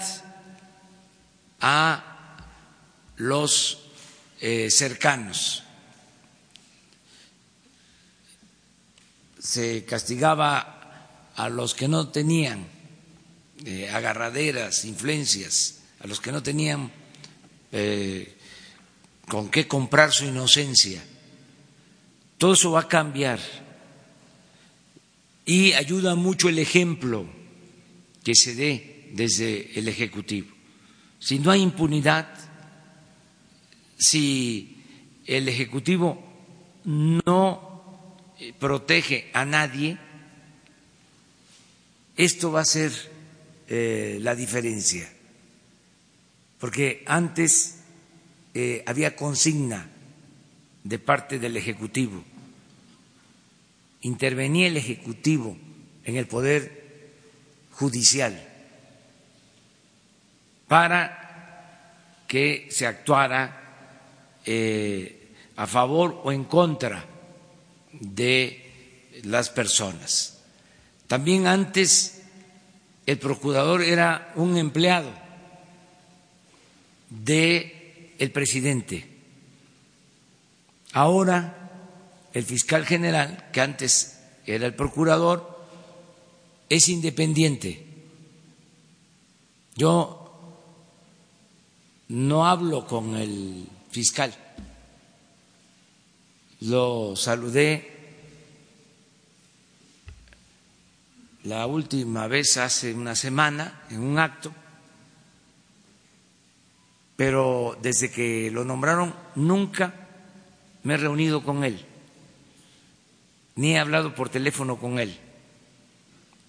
a 1.61 2.37
los 3.17 3.91
eh, 4.41 4.71
cercanos. 4.71 5.65
Se 9.41 9.85
castigaba 9.85 11.33
a 11.35 11.49
los 11.49 11.75
que 11.75 11.89
no 11.89 12.11
tenían 12.11 12.67
eh, 13.65 13.91
agarraderas, 13.91 14.85
influencias, 14.85 15.81
a 15.99 16.07
los 16.07 16.21
que 16.21 16.31
no 16.31 16.43
tenían 16.43 16.93
eh, 17.73 18.37
con 19.27 19.51
qué 19.51 19.67
comprar 19.67 20.13
su 20.13 20.27
inocencia 20.27 21.03
todo 22.41 22.55
eso 22.55 22.71
va 22.71 22.81
a 22.81 22.89
cambiar 22.89 23.39
y 25.45 25.75
ayuda 25.75 26.15
mucho 26.15 26.49
el 26.49 26.59
ejemplo 26.59 27.27
que 28.25 28.35
se 28.35 28.55
dé 28.55 29.11
desde 29.13 29.79
el 29.79 29.89
Ejecutivo. 29.89 30.49
Si 31.19 31.39
no 31.39 31.51
hay 31.51 31.61
impunidad, 31.61 32.29
si 33.99 34.83
el 35.27 35.51
Ejecutivo 35.51 36.19
no 36.85 37.70
protege 38.59 39.31
a 39.33 39.45
nadie, 39.45 39.99
esto 42.17 42.53
va 42.53 42.61
a 42.61 42.65
ser 42.65 42.93
eh, 43.69 44.19
la 44.21 44.35
diferencia. 44.35 45.11
Porque 46.59 47.03
antes 47.07 47.81
eh, 48.55 48.83
había 48.87 49.17
consigna 49.17 49.89
de 50.85 50.99
parte 50.99 51.39
del 51.39 51.57
Ejecutivo 51.57 52.25
intervenía 54.03 54.67
el 54.69 54.77
Ejecutivo 54.77 55.57
en 56.05 56.17
el 56.17 56.27
Poder 56.27 57.11
Judicial 57.73 58.49
para 60.69 62.25
que 62.27 62.69
se 62.71 62.87
actuara 62.87 64.39
eh, 64.45 65.33
a 65.57 65.67
favor 65.67 66.21
o 66.25 66.33
en 66.33 66.45
contra 66.45 67.05
de 67.93 69.21
las 69.25 69.51
personas. 69.51 70.39
También 71.07 71.47
antes 71.47 72.23
el 73.07 73.19
procurador 73.19 73.83
era 73.83 74.33
un 74.37 74.57
empleado 74.57 75.11
de 77.09 78.15
el 78.19 78.31
presidente. 78.31 79.09
Ahora 80.93 81.61
el 82.33 82.45
fiscal 82.45 82.87
general, 82.87 83.49
que 83.53 83.61
antes 83.61 84.21
era 84.47 84.67
el 84.67 84.75
procurador, 84.75 85.67
es 86.69 86.89
independiente. 86.89 87.87
Yo 89.75 90.21
no 92.09 92.47
hablo 92.47 92.87
con 92.87 93.17
el 93.17 93.67
fiscal, 93.91 94.35
lo 96.61 97.15
saludé. 97.17 97.99
La 101.45 101.67
última 101.67 102.27
vez 102.27 102.57
hace 102.59 102.93
una 102.93 103.17
semana 103.17 103.83
en 103.91 104.03
un 104.03 104.19
acto, 104.19 104.53
pero 107.17 107.79
desde 107.81 108.11
que 108.11 108.51
lo 108.51 108.65
nombraron 108.65 109.15
nunca 109.37 109.95
me 110.83 110.95
he 110.95 110.97
reunido 110.99 111.43
con 111.43 111.65
él. 111.65 111.85
Ni 113.57 113.73
he 113.73 113.79
hablado 113.79 114.15
por 114.15 114.29
teléfono 114.29 114.77
con 114.77 114.99
él. 114.99 115.19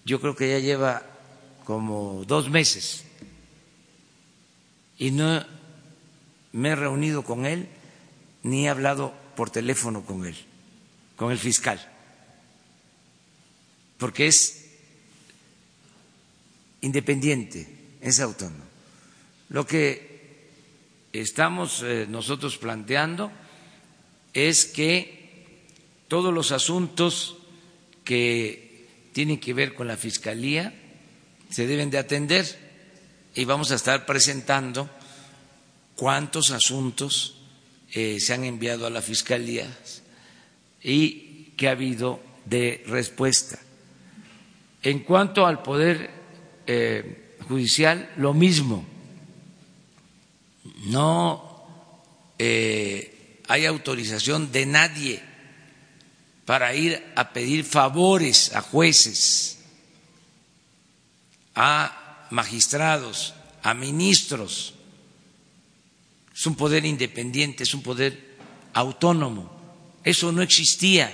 Yo 0.04 0.20
creo 0.20 0.36
que 0.36 0.50
ya 0.50 0.58
lleva 0.58 1.02
como 1.64 2.24
dos 2.26 2.50
meses. 2.50 3.04
Y 4.98 5.10
no 5.10 5.44
me 6.52 6.70
he 6.70 6.76
reunido 6.76 7.24
con 7.24 7.46
él 7.46 7.68
ni 8.42 8.66
he 8.66 8.68
hablado 8.68 9.14
por 9.36 9.50
teléfono 9.50 10.04
con 10.04 10.26
él, 10.26 10.36
con 11.16 11.32
el 11.32 11.38
fiscal, 11.38 11.80
porque 13.98 14.26
es 14.26 14.66
independiente, 16.80 17.68
es 18.00 18.20
autónomo. 18.20 18.64
Lo 19.48 19.66
que 19.66 20.50
estamos 21.12 21.82
eh, 21.82 22.06
nosotros 22.08 22.56
planteando 22.58 23.30
es 24.32 24.64
que 24.64 25.58
todos 26.08 26.32
los 26.32 26.52
asuntos 26.52 27.36
que 28.04 28.88
tienen 29.12 29.38
que 29.38 29.54
ver 29.54 29.74
con 29.74 29.86
la 29.86 29.96
Fiscalía 29.96 30.74
se 31.50 31.66
deben 31.66 31.90
de 31.90 31.98
atender 31.98 32.46
y 33.34 33.44
vamos 33.44 33.70
a 33.70 33.76
estar 33.76 34.06
presentando 34.06 34.90
cuántos 35.96 36.50
asuntos 36.50 37.41
eh, 37.92 38.18
se 38.20 38.32
han 38.32 38.44
enviado 38.44 38.86
a 38.86 38.90
la 38.90 39.02
Fiscalía 39.02 39.66
y 40.82 41.52
que 41.56 41.68
ha 41.68 41.72
habido 41.72 42.20
de 42.46 42.82
respuesta. 42.86 43.58
En 44.82 45.00
cuanto 45.00 45.46
al 45.46 45.62
Poder 45.62 46.10
eh, 46.66 47.36
Judicial, 47.48 48.10
lo 48.16 48.34
mismo. 48.34 48.84
No 50.84 51.66
eh, 52.38 53.40
hay 53.48 53.66
autorización 53.66 54.50
de 54.52 54.66
nadie 54.66 55.22
para 56.44 56.74
ir 56.74 57.02
a 57.14 57.32
pedir 57.32 57.64
favores 57.64 58.54
a 58.54 58.62
jueces, 58.62 59.58
a 61.54 62.26
magistrados, 62.30 63.34
a 63.62 63.74
ministros. 63.74 64.74
Es 66.34 66.46
un 66.46 66.54
poder 66.54 66.84
independiente, 66.84 67.64
es 67.64 67.74
un 67.74 67.82
poder 67.82 68.36
autónomo. 68.72 69.50
Eso 70.04 70.32
no 70.32 70.42
existía. 70.42 71.12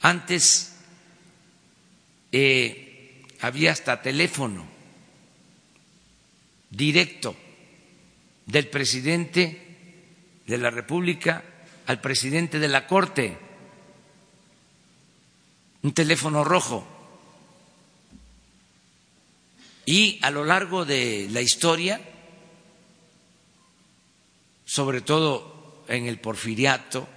Antes 0.00 0.72
eh, 2.32 3.22
había 3.40 3.72
hasta 3.72 4.00
teléfono 4.00 4.66
directo 6.70 7.36
del 8.46 8.68
presidente 8.68 9.70
de 10.46 10.58
la 10.58 10.70
República 10.70 11.44
al 11.86 12.00
presidente 12.00 12.58
de 12.58 12.68
la 12.68 12.86
Corte, 12.86 13.36
un 15.82 15.92
teléfono 15.92 16.44
rojo. 16.44 16.86
Y 19.86 20.18
a 20.22 20.30
lo 20.30 20.44
largo 20.44 20.84
de 20.84 21.28
la 21.30 21.40
historia, 21.40 22.00
sobre 24.70 25.00
todo 25.00 25.82
en 25.88 26.06
el 26.06 26.20
porfiriato 26.20 27.08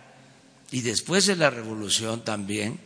y 0.71 0.81
después 0.81 1.27
de 1.27 1.35
la 1.35 1.51
revolución 1.51 2.25
también, 2.25 2.79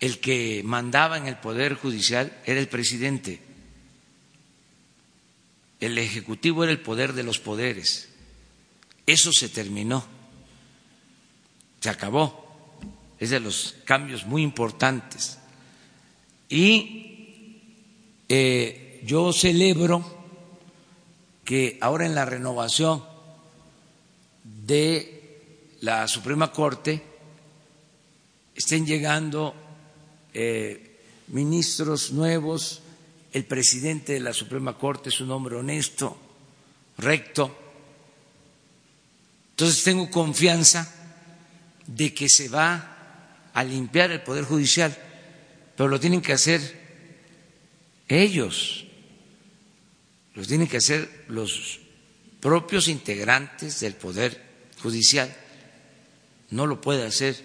el 0.00 0.18
que 0.18 0.62
mandaba 0.64 1.18
en 1.18 1.26
el 1.26 1.36
Poder 1.36 1.74
Judicial 1.74 2.40
era 2.46 2.58
el 2.58 2.68
presidente. 2.68 3.42
El 5.78 5.98
Ejecutivo 5.98 6.64
era 6.64 6.72
el 6.72 6.80
poder 6.80 7.12
de 7.12 7.22
los 7.22 7.38
poderes. 7.38 8.08
Eso 9.04 9.30
se 9.30 9.50
terminó, 9.50 10.02
se 11.80 11.90
acabó. 11.90 12.78
Es 13.18 13.28
de 13.28 13.40
los 13.40 13.76
cambios 13.84 14.24
muy 14.24 14.40
importantes. 14.40 15.38
Y 16.48 17.58
eh, 18.26 19.02
yo 19.04 19.34
celebro 19.34 20.19
que 21.50 21.78
ahora 21.80 22.06
en 22.06 22.14
la 22.14 22.24
renovación 22.24 23.04
de 24.44 25.74
la 25.80 26.06
Suprema 26.06 26.52
Corte 26.52 27.02
estén 28.54 28.86
llegando 28.86 29.52
eh, 30.32 31.00
ministros 31.26 32.12
nuevos, 32.12 32.82
el 33.32 33.46
presidente 33.46 34.12
de 34.12 34.20
la 34.20 34.32
Suprema 34.32 34.78
Corte 34.78 35.08
es 35.08 35.20
un 35.20 35.32
hombre 35.32 35.56
honesto, 35.56 36.16
recto. 36.98 37.52
Entonces 39.50 39.82
tengo 39.82 40.08
confianza 40.08 40.88
de 41.84 42.14
que 42.14 42.28
se 42.28 42.48
va 42.48 43.50
a 43.52 43.64
limpiar 43.64 44.12
el 44.12 44.22
Poder 44.22 44.44
Judicial, 44.44 44.96
pero 45.76 45.88
lo 45.88 45.98
tienen 45.98 46.22
que 46.22 46.32
hacer 46.32 46.78
ellos 48.06 48.86
los 50.40 50.48
tienen 50.48 50.68
que 50.68 50.78
hacer 50.78 51.26
los 51.28 51.80
propios 52.40 52.88
integrantes 52.88 53.80
del 53.80 53.92
Poder 53.92 54.42
Judicial. 54.82 55.30
No 56.48 56.66
lo 56.66 56.80
puede 56.80 57.04
hacer 57.04 57.36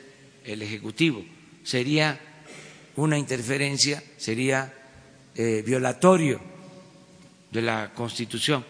el 0.46 0.62
Ejecutivo. 0.62 1.26
Sería 1.66 2.18
una 2.96 3.18
interferencia, 3.18 4.02
sería 4.16 4.74
eh, 5.36 5.62
violatorio 5.66 6.40
de 7.52 7.62
la 7.62 7.94
Constitución, 7.94 8.64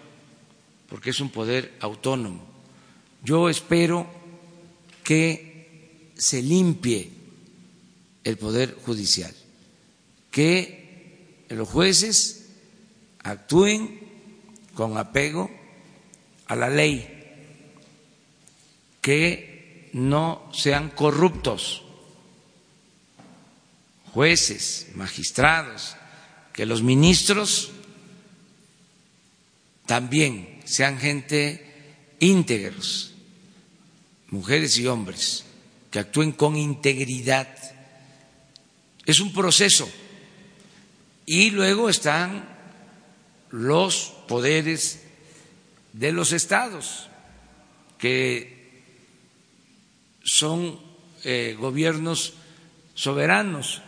porque 0.89 1.11
es 1.11 1.19
un 1.19 1.29
poder 1.29 1.73
autónomo. 1.81 2.47
Yo 3.23 3.47
espero 3.47 4.07
que 5.03 6.09
se 6.17 6.41
limpie 6.41 7.11
el 8.23 8.37
Poder 8.37 8.75
Judicial, 8.83 9.35
que 10.31 11.45
los 11.49 11.69
jueces 11.69 12.47
actúen 13.19 14.04
con 14.75 14.97
apego 14.97 15.49
a 16.47 16.55
la 16.55 16.69
ley, 16.69 17.09
que 19.01 19.89
no 19.93 20.49
sean 20.53 20.89
corruptos, 20.89 21.83
jueces, 24.11 24.87
magistrados, 24.95 25.95
que 26.53 26.65
los 26.65 26.83
ministros 26.83 27.71
también 29.85 30.61
sean 30.65 30.97
gente 30.97 32.15
íntegros, 32.19 33.13
mujeres 34.29 34.77
y 34.77 34.87
hombres, 34.87 35.45
que 35.91 35.99
actúen 35.99 36.31
con 36.31 36.57
integridad. 36.57 37.47
Es 39.05 39.19
un 39.19 39.31
proceso. 39.31 39.89
Y 41.25 41.51
luego 41.51 41.89
están 41.89 42.49
los 43.51 44.14
poderes 44.27 45.01
de 45.93 46.11
los 46.11 46.31
estados, 46.33 47.07
que 47.97 48.83
son 50.23 50.79
eh, 51.23 51.55
gobiernos 51.59 52.33
soberanos, 52.93 53.81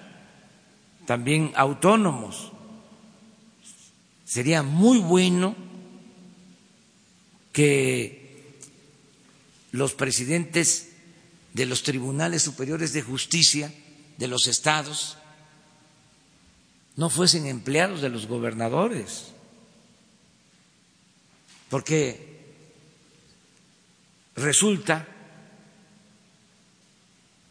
también 1.06 1.52
autónomos. 1.56 2.52
Sería 4.26 4.64
muy 4.64 5.00
bueno 5.00 5.56
que 7.52 8.58
los 9.72 9.94
presidentes 9.94 10.90
de 11.54 11.66
los 11.66 11.84
tribunales 11.84 12.44
superiores 12.44 12.94
de 12.94 13.02
justicia 13.02 13.74
de 14.18 14.28
los 14.28 14.48
estados 14.48 15.18
no 16.96 17.10
fuesen 17.10 17.48
empleados 17.48 18.02
de 18.02 18.10
los 18.10 18.28
gobernadores 18.28 19.34
porque 21.70 22.28
resulta, 24.36 25.08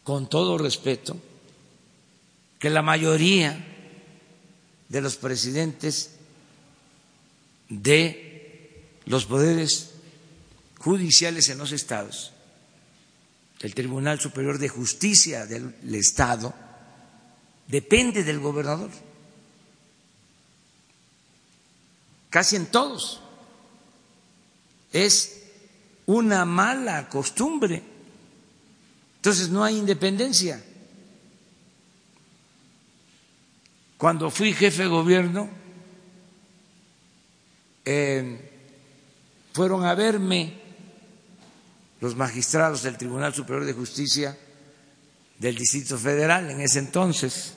con 0.03 0.29
todo 0.29 0.57
respeto, 0.57 1.17
que 2.59 2.69
la 2.69 2.81
mayoría 2.81 3.65
de 4.89 5.01
los 5.01 5.17
presidentes 5.17 6.11
de 7.69 8.97
los 9.05 9.25
poderes 9.25 9.91
judiciales 10.79 11.49
en 11.49 11.57
los 11.57 11.71
estados, 11.71 12.33
el 13.59 13.73
Tribunal 13.73 14.19
Superior 14.19 14.57
de 14.57 14.69
Justicia 14.69 15.45
del 15.45 15.73
Estado, 15.93 16.53
depende 17.67 18.23
del 18.23 18.39
gobernador, 18.39 18.89
casi 22.29 22.55
en 22.55 22.67
todos 22.67 23.21
es 24.91 25.43
una 26.05 26.45
mala 26.45 27.09
costumbre. 27.09 27.83
Entonces 29.17 29.49
no 29.49 29.63
hay 29.63 29.77
independencia. 29.77 30.63
Cuando 33.97 34.29
fui 34.29 34.53
jefe 34.53 34.83
de 34.83 34.89
gobierno, 34.89 35.49
eh, 37.83 38.51
fueron 39.53 39.85
a 39.85 39.95
verme 39.95 40.53
los 41.99 42.15
magistrados 42.15 42.83
del 42.83 42.97
Tribunal 42.97 43.33
Superior 43.33 43.65
de 43.65 43.73
Justicia 43.73 44.37
del 45.39 45.55
Distrito 45.55 45.97
Federal 45.97 46.49
en 46.49 46.61
ese 46.61 46.79
entonces 46.79 47.53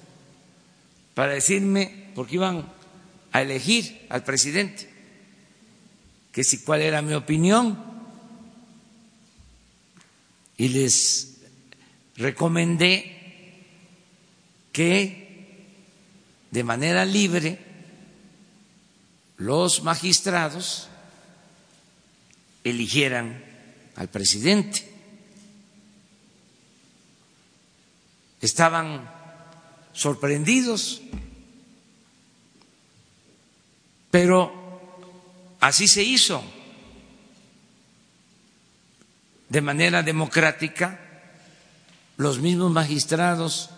para 1.14 1.32
decirme, 1.32 2.10
porque 2.14 2.36
iban 2.36 2.72
a 3.32 3.42
elegir 3.42 4.06
al 4.08 4.24
presidente, 4.24 4.89
que 6.32 6.44
si 6.44 6.58
cuál 6.58 6.82
era 6.82 7.02
mi 7.02 7.14
opinión 7.14 7.78
y 10.56 10.68
les 10.68 11.38
recomendé 12.16 13.16
que 14.72 15.20
de 16.50 16.64
manera 16.64 17.04
libre 17.04 17.58
los 19.38 19.82
magistrados 19.82 20.88
eligieran 22.62 23.42
al 23.96 24.08
presidente. 24.08 24.86
Estaban 28.40 29.10
sorprendidos, 29.92 31.00
pero 34.10 34.59
así 35.61 35.86
se 35.86 36.02
hizo, 36.02 36.42
de 39.48 39.61
manera 39.61 40.02
democrática, 40.02 40.98
los 42.16 42.38
mismos 42.38 42.70
magistrados 42.70 43.70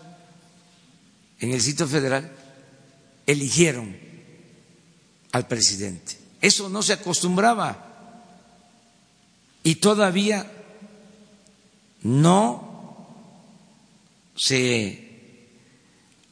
en 1.39 1.51
el 1.51 1.61
sitio 1.61 1.87
federal 1.87 2.31
eligieron 3.25 3.95
al 5.31 5.47
presidente. 5.47 6.17
Eso 6.41 6.69
no 6.69 6.81
se 6.83 6.93
acostumbraba 6.93 7.93
y 9.63 9.75
todavía 9.75 10.45
no 12.03 13.07
se 14.35 15.49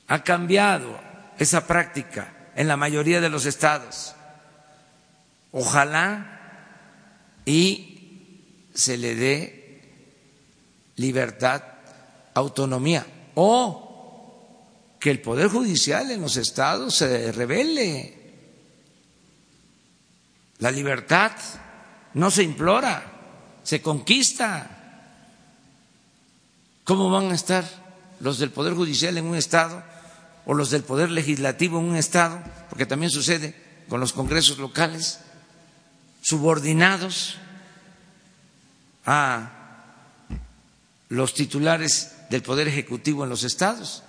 ha 0.08 0.24
cambiado 0.24 1.00
esa 1.40 1.66
práctica 1.66 2.52
en 2.56 2.68
la 2.68 2.78
mayoría 2.78 3.22
de 3.22 3.30
los 3.30 3.46
estados. 3.46 4.14
Ojalá 5.52 6.40
y 7.46 8.70
se 8.74 8.98
le 8.98 9.16
dé 9.16 9.62
libertad, 10.96 11.64
autonomía 12.34 13.06
o 13.36 14.98
que 15.00 15.10
el 15.10 15.22
Poder 15.22 15.50
Judicial 15.50 16.12
en 16.12 16.22
los 16.22 16.38
estados 16.38 16.96
se 16.96 17.32
revele. 17.32 18.18
La 20.60 20.70
libertad 20.70 21.32
no 22.14 22.30
se 22.30 22.44
implora, 22.44 23.04
se 23.64 23.82
conquista. 23.82 24.78
¿Cómo 26.84 27.10
van 27.10 27.32
a 27.32 27.36
estar 27.36 27.66
los 28.20 28.38
del 28.38 28.52
Poder 28.52 28.76
Judicial 28.76 29.18
en 29.18 29.26
un 29.26 29.36
Estado 29.36 29.82
o 30.46 30.54
los 30.54 30.70
del 30.70 30.84
Poder 30.84 31.10
Legislativo 31.10 31.80
en 31.80 31.86
un 31.86 31.96
Estado? 31.96 32.40
Porque 32.70 32.86
también 32.86 33.10
sucede 33.10 33.56
con 33.90 34.00
los 34.00 34.14
congresos 34.14 34.60
locales, 34.60 35.20
subordinados 36.22 37.38
a 39.06 39.52
los 41.10 41.34
titulares 41.34 42.16
del 42.30 42.42
Poder 42.42 42.68
Ejecutivo 42.68 43.24
en 43.24 43.30
los 43.30 43.44
estados. 43.44 44.04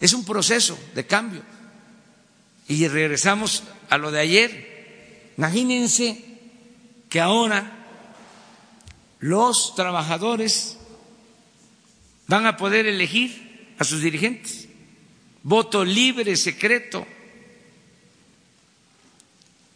Es 0.00 0.12
un 0.12 0.24
proceso 0.24 0.78
de 0.94 1.06
cambio. 1.06 1.42
Y 2.68 2.86
regresamos 2.88 3.62
a 3.88 3.98
lo 3.98 4.10
de 4.10 4.20
ayer. 4.20 5.32
Imagínense 5.38 6.22
que 7.08 7.20
ahora 7.20 7.72
los 9.20 9.74
trabajadores 9.74 10.76
van 12.26 12.46
a 12.46 12.56
poder 12.56 12.86
elegir 12.86 13.74
a 13.78 13.84
sus 13.84 14.02
dirigentes. 14.02 14.68
Voto 15.42 15.84
libre, 15.84 16.36
secreto. 16.36 17.06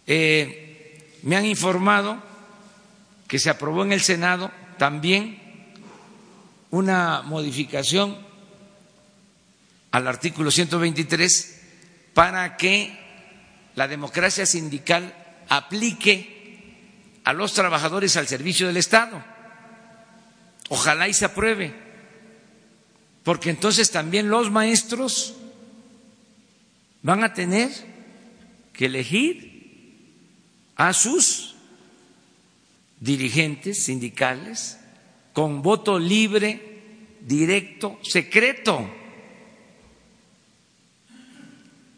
Eh, 0.07 0.66
me 1.27 1.35
han 1.35 1.45
informado 1.45 2.23
que 3.27 3.41
se 3.41 3.51
aprobó 3.51 3.83
en 3.83 3.91
el 3.91 4.01
Senado 4.01 4.53
también 4.79 5.43
una 6.71 7.23
modificación 7.23 8.17
al 9.91 10.07
artículo 10.07 10.53
123 10.53 11.63
para 12.15 12.57
que 12.57 12.97
la 13.75 13.89
democracia 13.89 14.47
sindical 14.47 15.13
aplique 15.49 17.19
a 17.25 17.33
los 17.33 17.55
trabajadores 17.55 18.17
al 18.17 18.29
servicio 18.29 18.69
del 18.69 18.77
Estado. 18.77 19.21
Ojalá 20.69 21.09
y 21.09 21.13
se 21.13 21.25
apruebe, 21.25 21.75
porque 23.25 23.51
entonces 23.51 23.91
también 23.91 24.31
los 24.31 24.53
maestros 24.53 25.35
van 27.03 27.25
a 27.25 27.35
tener 27.35 27.73
que 28.73 28.87
elegir 28.87 29.56
a 30.77 30.93
sus 30.93 31.55
dirigentes 33.01 33.85
sindicales 33.85 34.79
con 35.33 35.63
voto 35.63 35.99
libre, 35.99 37.17
directo, 37.21 37.99
secreto. 38.03 38.89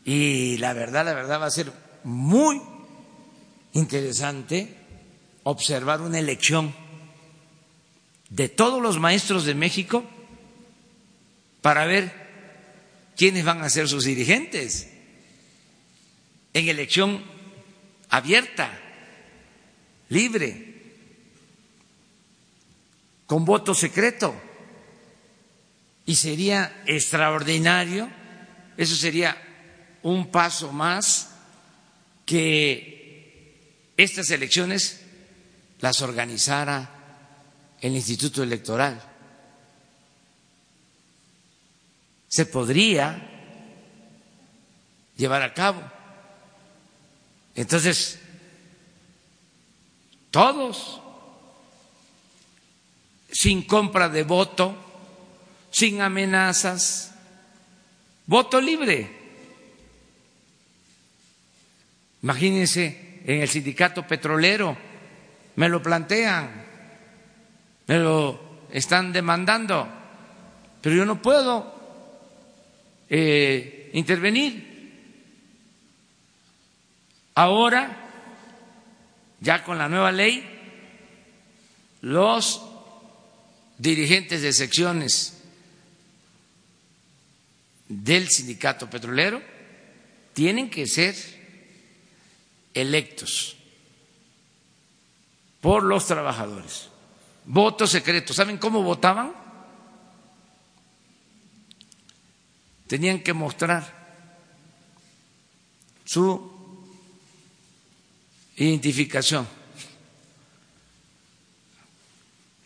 Y 0.04 0.56
la 0.58 0.72
verdad, 0.72 1.04
la 1.04 1.14
verdad 1.14 1.40
va 1.40 1.46
a 1.46 1.50
ser 1.50 1.72
muy 2.04 2.60
interesante 3.74 4.74
observar 5.42 6.00
una 6.00 6.18
elección 6.18 6.74
de 8.30 8.48
todos 8.48 8.82
los 8.82 8.98
maestros 8.98 9.44
de 9.44 9.54
México 9.54 10.04
para 11.62 11.86
ver 11.86 12.12
quiénes 13.16 13.44
van 13.44 13.62
a 13.62 13.70
ser 13.70 13.88
sus 13.88 14.04
dirigentes 14.04 14.88
en 16.54 16.68
elección 16.68 17.22
abierta, 18.10 18.70
libre, 20.08 20.68
con 23.26 23.44
voto 23.44 23.74
secreto. 23.74 24.34
Y 26.06 26.16
sería 26.16 26.82
extraordinario, 26.86 28.08
eso 28.76 28.96
sería 28.96 29.36
un 30.02 30.30
paso 30.30 30.72
más 30.72 31.34
que 32.24 33.92
estas 33.96 34.30
elecciones 34.30 35.00
las 35.80 36.00
organizara 36.02 36.90
el 37.80 37.94
Instituto 37.94 38.42
Electoral. 38.42 39.00
Se 42.28 42.46
podría 42.46 43.20
llevar 45.16 45.42
a 45.42 45.52
cabo. 45.52 45.97
Entonces, 47.58 48.20
todos, 50.30 51.00
sin 53.32 53.62
compra 53.62 54.08
de 54.08 54.22
voto, 54.22 54.76
sin 55.68 56.00
amenazas, 56.00 57.12
voto 58.26 58.60
libre. 58.60 59.10
Imagínense 62.22 63.22
en 63.24 63.42
el 63.42 63.48
sindicato 63.48 64.06
petrolero, 64.06 64.76
me 65.56 65.68
lo 65.68 65.82
plantean, 65.82 66.64
me 67.88 67.98
lo 67.98 68.68
están 68.70 69.12
demandando, 69.12 69.88
pero 70.80 70.94
yo 70.94 71.04
no 71.04 71.20
puedo 71.20 71.74
eh, 73.10 73.90
intervenir. 73.94 74.77
Ahora, 77.38 77.96
ya 79.38 79.62
con 79.62 79.78
la 79.78 79.88
nueva 79.88 80.10
ley, 80.10 80.44
los 82.00 82.60
dirigentes 83.78 84.42
de 84.42 84.52
secciones 84.52 85.40
del 87.86 88.28
sindicato 88.28 88.90
petrolero 88.90 89.40
tienen 90.34 90.68
que 90.68 90.88
ser 90.88 91.14
electos 92.74 93.56
por 95.60 95.84
los 95.84 96.08
trabajadores 96.08 96.88
voto 97.44 97.86
secreto. 97.86 98.34
¿Saben 98.34 98.58
cómo 98.58 98.82
votaban? 98.82 99.32
Tenían 102.88 103.20
que 103.20 103.32
mostrar 103.32 103.96
su 106.04 106.57
identificación. 108.58 109.46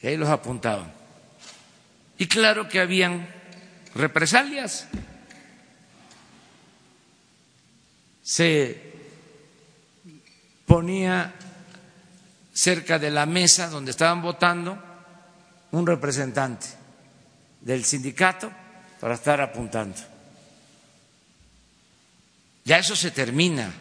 Y 0.03 0.07
ahí 0.09 0.17
los 0.17 0.29
apuntaban. 0.29 0.93
Y 2.19 2.27
claro 2.27 2.69
que 2.69 2.81
habían 2.81 3.29
represalias. 3.95 4.89
Se 8.23 8.93
ponía 10.67 11.35
cerca 12.53 12.99
de 12.99 13.11
la 13.11 13.27
mesa 13.27 13.69
donde 13.69 13.91
estaban 13.91 14.23
votando 14.23 14.79
un 15.73 15.87
representante 15.87 16.67
del 17.61 17.85
sindicato 17.85 18.51
para 19.01 19.15
estar 19.15 19.41
apuntando. 19.41 19.99
Ya 22.65 22.79
eso 22.79 22.95
se 22.95 23.11
termina 23.11 23.73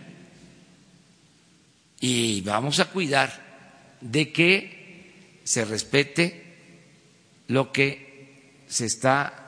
y 2.01 2.41
vamos 2.41 2.79
a 2.79 2.85
cuidar 2.85 3.31
de 4.01 4.31
que 4.33 5.39
se 5.43 5.63
respete 5.63 6.41
lo 7.47 7.71
que 7.71 8.63
se 8.67 8.85
está 8.87 9.41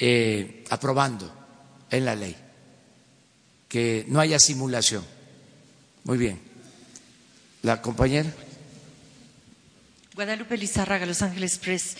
eh, 0.00 0.64
aprobando 0.70 1.32
en 1.90 2.04
la 2.04 2.16
ley, 2.16 2.36
que 3.68 4.04
no 4.08 4.20
haya 4.20 4.38
simulación. 4.38 5.04
Muy 6.04 6.18
bien. 6.18 6.40
La 7.62 7.80
compañera. 7.82 8.32
Guadalupe 10.14 10.56
Lizárraga, 10.56 11.06
Los 11.06 11.22
Ángeles 11.22 11.58
Press. 11.58 11.96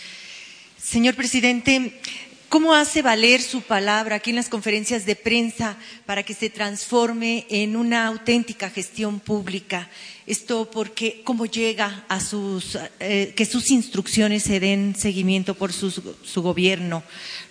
Señor 0.81 1.15
presidente, 1.15 2.01
¿Cómo 2.49 2.73
hace 2.73 3.03
valer 3.03 3.43
su 3.43 3.61
palabra 3.61 4.15
aquí 4.15 4.31
en 4.31 4.35
las 4.35 4.49
conferencias 4.49 5.05
de 5.05 5.15
prensa 5.15 5.77
para 6.07 6.23
que 6.23 6.33
se 6.33 6.49
transforme 6.49 7.45
en 7.47 7.75
una 7.75 8.07
auténtica 8.07 8.71
gestión 8.71 9.19
pública? 9.19 9.87
Esto 10.25 10.67
porque 10.71 11.21
cómo 11.23 11.45
llega 11.45 12.05
a 12.07 12.19
sus 12.19 12.75
eh, 12.99 13.33
que 13.35 13.45
sus 13.45 13.69
instrucciones 13.69 14.41
se 14.41 14.59
den 14.59 14.95
seguimiento 14.95 15.53
por 15.53 15.71
su, 15.71 15.91
su 15.91 16.41
gobierno. 16.41 17.03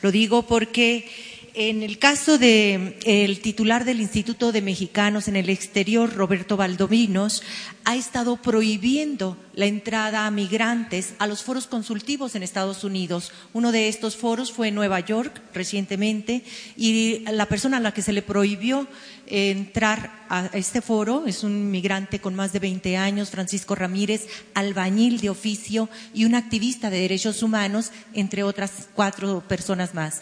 Lo 0.03 0.11
digo 0.11 0.43
porque 0.49 1.09
en 1.55 1.83
el 1.83 1.99
caso 1.99 2.39
del 2.39 2.97
el 3.05 3.41
titular 3.41 3.85
del 3.85 4.01
Instituto 4.01 4.53
de 4.53 4.63
Mexicanos 4.63 5.29
en 5.29 5.37
el 5.37 5.49
exterior, 5.51 6.15
Roberto 6.15 6.57
Valdovinos, 6.57 7.43
ha 7.85 7.97
estado 7.97 8.37
prohibiendo 8.37 9.37
la 9.55 9.67
entrada 9.67 10.27
a 10.27 10.31
migrantes 10.31 11.15
a 11.19 11.27
los 11.27 11.43
foros 11.43 11.67
consultivos 11.67 12.35
en 12.35 12.43
Estados 12.43 12.85
Unidos. 12.85 13.33
Uno 13.53 13.73
de 13.73 13.89
estos 13.89 14.17
foros 14.17 14.53
fue 14.53 14.69
en 14.69 14.75
Nueva 14.75 15.01
York 15.01 15.41
recientemente 15.55 16.45
y 16.77 17.25
la 17.31 17.47
persona 17.47 17.79
a 17.79 17.81
la 17.81 17.93
que 17.93 18.03
se 18.03 18.13
le 18.13 18.23
prohibió 18.23 18.87
entrar 19.27 20.27
a 20.29 20.51
este 20.53 20.81
foro 20.83 21.27
es 21.27 21.43
un 21.43 21.71
migrante 21.71 22.21
con 22.21 22.35
más 22.35 22.53
de 22.53 22.59
20 22.59 22.97
años, 22.97 23.31
Francisco 23.31 23.75
Ramírez, 23.75 24.27
albañil 24.55 25.21
de 25.21 25.31
oficio 25.31 25.89
y 26.13 26.25
un 26.25 26.35
activista 26.35 26.91
de 26.91 27.01
derechos 27.01 27.43
humanos, 27.43 27.91
entre 28.13 28.43
otras 28.43 28.89
cuatro 28.95 29.43
personas 29.49 29.95
más 29.95 30.21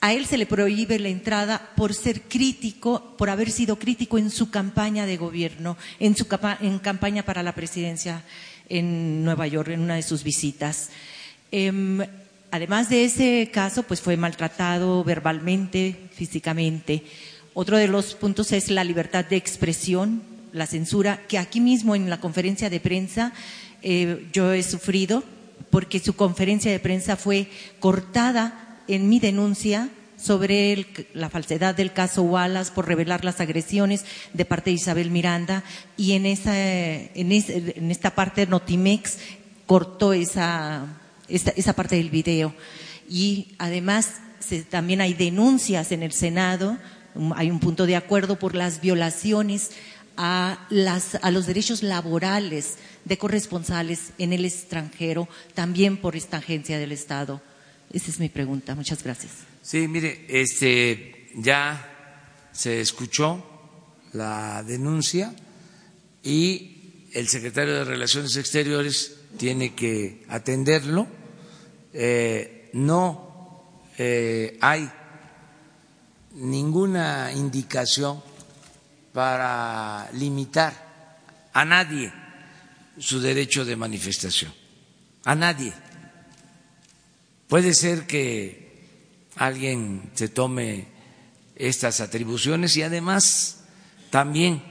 a 0.00 0.12
él 0.12 0.26
se 0.26 0.36
le 0.36 0.46
prohíbe 0.46 0.98
la 0.98 1.08
entrada 1.08 1.70
por 1.74 1.94
ser 1.94 2.22
crítico, 2.22 3.14
por 3.16 3.30
haber 3.30 3.50
sido 3.50 3.78
crítico 3.78 4.18
en 4.18 4.30
su 4.30 4.50
campaña 4.50 5.06
de 5.06 5.16
gobierno, 5.16 5.76
en 5.98 6.16
su 6.16 6.26
campaña 6.28 7.22
para 7.24 7.42
la 7.42 7.54
presidencia 7.54 8.22
en 8.68 9.24
Nueva 9.24 9.46
York, 9.46 9.70
en 9.70 9.80
una 9.80 9.96
de 9.96 10.02
sus 10.02 10.22
visitas. 10.22 10.90
Em, 11.50 12.00
además 12.50 12.88
de 12.90 13.04
ese 13.04 13.50
caso, 13.52 13.84
pues 13.84 14.00
fue 14.00 14.16
maltratado 14.16 15.02
verbalmente, 15.02 15.96
físicamente. 16.12 17.02
Otro 17.54 17.78
de 17.78 17.88
los 17.88 18.14
puntos 18.14 18.52
es 18.52 18.70
la 18.70 18.84
libertad 18.84 19.24
de 19.24 19.36
expresión, 19.36 20.22
la 20.52 20.66
censura, 20.66 21.22
que 21.26 21.38
aquí 21.38 21.60
mismo 21.60 21.94
en 21.94 22.10
la 22.10 22.20
conferencia 22.20 22.68
de 22.68 22.80
prensa 22.80 23.32
eh, 23.82 24.26
yo 24.32 24.52
he 24.52 24.62
sufrido, 24.62 25.24
porque 25.70 26.00
su 26.00 26.14
conferencia 26.14 26.70
de 26.70 26.80
prensa 26.80 27.16
fue 27.16 27.48
cortada 27.80 28.65
en 28.88 29.08
mi 29.08 29.20
denuncia 29.20 29.90
sobre 30.16 30.86
la 31.14 31.30
falsedad 31.30 31.74
del 31.74 31.92
caso 31.92 32.22
Wallace 32.22 32.72
por 32.72 32.86
revelar 32.86 33.24
las 33.24 33.40
agresiones 33.40 34.04
de 34.32 34.44
parte 34.44 34.70
de 34.70 34.76
Isabel 34.76 35.10
Miranda 35.10 35.62
y 35.96 36.12
en, 36.12 36.26
esa, 36.26 36.54
en, 36.56 37.32
esta 37.90 38.14
parte 38.14 38.46
Notimex 38.46 39.18
cortó 39.66 40.12
esa, 40.12 40.86
esa, 41.28 41.72
parte 41.74 41.96
del 41.96 42.10
video. 42.10 42.54
Y 43.08 43.54
además 43.58 44.14
también 44.70 45.00
hay 45.00 45.14
denuncias 45.14 45.92
en 45.92 46.02
el 46.02 46.12
Senado, 46.12 46.78
hay 47.34 47.50
un 47.50 47.60
punto 47.60 47.86
de 47.86 47.96
acuerdo 47.96 48.38
por 48.38 48.54
las 48.54 48.80
violaciones 48.80 49.70
a, 50.16 50.66
las, 50.70 51.16
a 51.16 51.30
los 51.30 51.46
derechos 51.46 51.82
laborales 51.82 52.76
de 53.04 53.18
corresponsales 53.18 54.12
en 54.18 54.32
el 54.32 54.44
extranjero, 54.44 55.28
también 55.54 55.98
por 55.98 56.16
esta 56.16 56.38
agencia 56.38 56.78
del 56.78 56.92
Estado. 56.92 57.42
Esa 57.92 58.10
es 58.10 58.20
mi 58.20 58.28
pregunta. 58.28 58.74
Muchas 58.74 59.02
gracias. 59.02 59.32
Sí, 59.62 59.88
mire, 59.88 60.26
este, 60.28 61.30
ya 61.34 62.48
se 62.52 62.80
escuchó 62.80 63.44
la 64.12 64.62
denuncia 64.62 65.34
y 66.22 67.08
el 67.12 67.28
secretario 67.28 67.74
de 67.74 67.84
Relaciones 67.84 68.36
Exteriores 68.36 69.16
tiene 69.36 69.74
que 69.74 70.24
atenderlo. 70.28 71.06
Eh, 71.92 72.70
no 72.74 73.80
eh, 73.98 74.58
hay 74.60 74.90
ninguna 76.34 77.32
indicación 77.32 78.22
para 79.12 80.10
limitar 80.12 81.48
a 81.52 81.64
nadie 81.64 82.12
su 82.98 83.20
derecho 83.20 83.64
de 83.64 83.76
manifestación, 83.76 84.52
a 85.24 85.34
nadie. 85.34 85.72
Puede 87.48 87.74
ser 87.74 88.08
que 88.08 88.66
alguien 89.36 90.10
se 90.14 90.28
tome 90.28 90.86
estas 91.54 92.00
atribuciones 92.00 92.76
y 92.76 92.82
además 92.82 93.64
también 94.10 94.62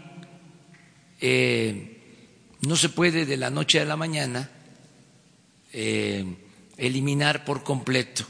eh, 1.21 2.01
no 2.61 2.75
se 2.75 2.89
puede 2.89 3.25
de 3.25 3.37
la 3.37 3.49
noche 3.49 3.79
a 3.79 3.85
la 3.85 3.95
mañana 3.95 4.49
eh, 5.71 6.25
eliminar 6.75 7.45
por 7.45 7.63
completo 7.63 8.25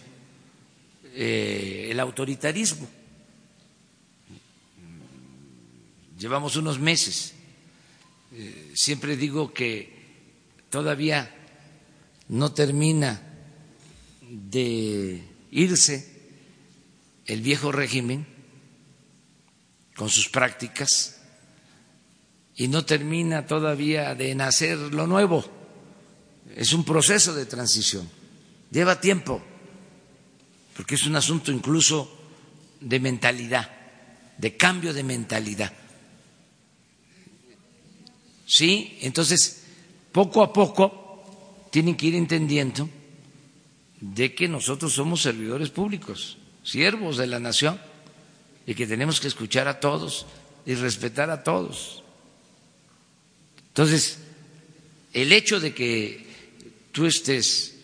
eh, 1.15 1.87
el 1.89 1.99
autoritarismo. 1.99 2.87
Llevamos 6.19 6.55
unos 6.55 6.79
meses. 6.79 7.33
siempre 8.73 9.17
digo 9.17 9.53
que 9.53 9.89
todavía 10.69 11.33
no 12.29 12.53
termina 12.53 13.34
de 14.35 15.23
irse 15.51 16.13
el 17.25 17.41
viejo 17.41 17.71
régimen 17.71 18.25
con 19.95 20.09
sus 20.09 20.29
prácticas 20.29 21.21
y 22.55 22.67
no 22.67 22.85
termina 22.85 23.45
todavía 23.45 24.13
de 24.15 24.35
nacer 24.35 24.77
lo 24.77 25.07
nuevo. 25.07 25.43
Es 26.55 26.73
un 26.73 26.83
proceso 26.83 27.33
de 27.33 27.45
transición, 27.45 28.09
lleva 28.71 28.99
tiempo, 28.99 29.41
porque 30.75 30.95
es 30.95 31.05
un 31.05 31.15
asunto 31.15 31.51
incluso 31.51 32.11
de 32.81 32.99
mentalidad, 32.99 33.71
de 34.37 34.55
cambio 34.55 34.93
de 34.93 35.03
mentalidad. 35.03 35.73
Sí, 38.45 38.99
entonces, 39.01 39.63
poco 40.11 40.43
a 40.43 40.53
poco 40.53 41.67
tienen 41.71 41.95
que 41.95 42.07
ir 42.07 42.15
entendiendo 42.15 42.87
de 44.13 44.35
que 44.35 44.47
nosotros 44.47 44.93
somos 44.93 45.21
servidores 45.21 45.69
públicos, 45.69 46.37
siervos 46.63 47.17
de 47.17 47.27
la 47.27 47.39
nación, 47.39 47.79
y 48.67 48.75
que 48.75 48.87
tenemos 48.87 49.19
que 49.19 49.27
escuchar 49.27 49.67
a 49.67 49.79
todos 49.79 50.25
y 50.65 50.75
respetar 50.75 51.29
a 51.29 51.43
todos. 51.43 52.03
Entonces, 53.67 54.19
el 55.13 55.31
hecho 55.31 55.59
de 55.59 55.73
que 55.73 56.25
tú 56.91 57.05
estés 57.05 57.75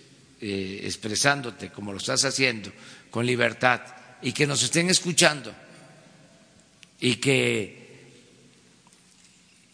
eh, 0.42 0.82
expresándote 0.84 1.72
como 1.72 1.92
lo 1.92 1.98
estás 1.98 2.24
haciendo, 2.26 2.72
con 3.10 3.26
libertad, 3.26 3.82
y 4.22 4.32
que 4.32 4.46
nos 4.46 4.62
estén 4.62 4.90
escuchando, 4.90 5.54
y 7.00 7.16
que 7.16 7.82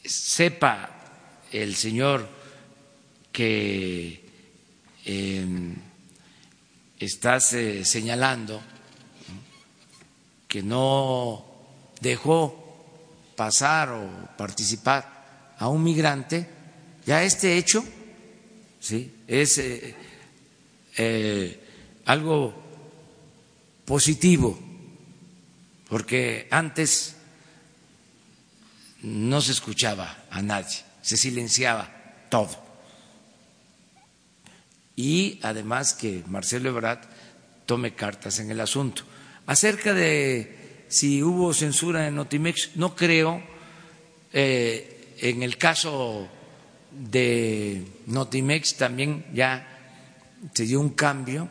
sepa 0.06 0.90
el 1.52 1.76
Señor 1.76 2.28
que 3.34 4.24
estás 7.00 7.54
eh, 7.54 7.86
señalando 7.86 8.62
que 10.48 10.64
no 10.64 11.46
dejó 12.02 13.34
pasar 13.36 13.90
o 13.90 14.10
participar 14.38 15.56
a 15.60 15.68
un 15.68 15.84
migrante, 15.84 16.48
ya 17.06 17.24
este 17.24 17.58
hecho 17.58 17.84
¿sí? 18.80 19.24
es 19.28 19.58
eh, 19.58 19.96
eh, 20.98 21.64
algo 22.06 22.54
positivo, 23.86 24.60
porque 25.90 26.48
antes 26.52 27.16
no 29.04 29.42
se 29.42 29.52
escuchaba 29.52 30.26
a 30.30 30.42
nadie, 30.42 30.78
se 31.02 31.18
silenciaba 31.18 31.90
todo 32.30 32.67
y 34.98 35.40
además 35.44 35.94
que 35.94 36.24
Marcelo 36.28 36.70
Ebrard 36.70 37.02
tome 37.68 37.94
cartas 37.94 38.40
en 38.40 38.50
el 38.50 38.60
asunto. 38.60 39.04
Acerca 39.46 39.94
de 39.94 40.86
si 40.90 41.22
hubo 41.22 41.54
censura 41.54 42.08
en 42.08 42.16
Notimex, 42.16 42.72
no 42.76 42.96
creo. 42.96 43.42
Eh, 44.34 45.16
en 45.20 45.44
el 45.44 45.58
caso 45.58 46.28
de 46.92 47.86
Notimex 48.08 48.76
también 48.76 49.26
ya 49.34 49.68
se 50.54 50.64
dio 50.64 50.80
un 50.80 50.90
cambio. 50.90 51.48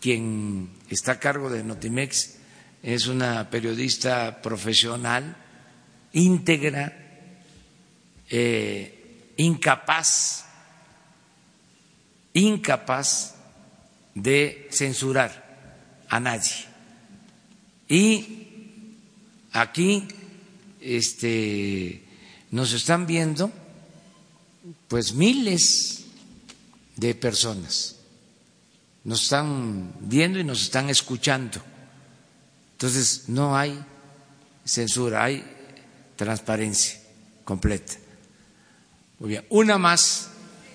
Quien 0.00 0.70
está 0.88 1.12
a 1.12 1.18
cargo 1.18 1.50
de 1.50 1.64
Notimex 1.64 2.36
es 2.84 3.08
una 3.08 3.50
periodista 3.50 4.40
profesional, 4.40 5.36
íntegra, 6.12 6.96
eh, 8.30 9.32
incapaz 9.38 10.47
incapaz 12.38 13.34
de 14.14 14.68
censurar 14.70 16.04
a 16.08 16.20
nadie. 16.20 16.66
Y 17.88 18.96
aquí 19.52 20.06
este, 20.80 22.04
nos 22.50 22.72
están 22.72 23.06
viendo 23.06 23.50
pues 24.88 25.14
miles 25.14 26.04
de 26.96 27.14
personas. 27.14 27.96
Nos 29.04 29.22
están 29.22 29.94
viendo 30.00 30.38
y 30.38 30.44
nos 30.44 30.62
están 30.62 30.90
escuchando. 30.90 31.62
Entonces 32.72 33.28
no 33.28 33.56
hay 33.56 33.78
censura, 34.64 35.24
hay 35.24 35.44
transparencia 36.16 37.00
completa. 37.44 37.94
Muy 39.18 39.30
bien, 39.30 39.46
una 39.48 39.78
más. 39.78 40.30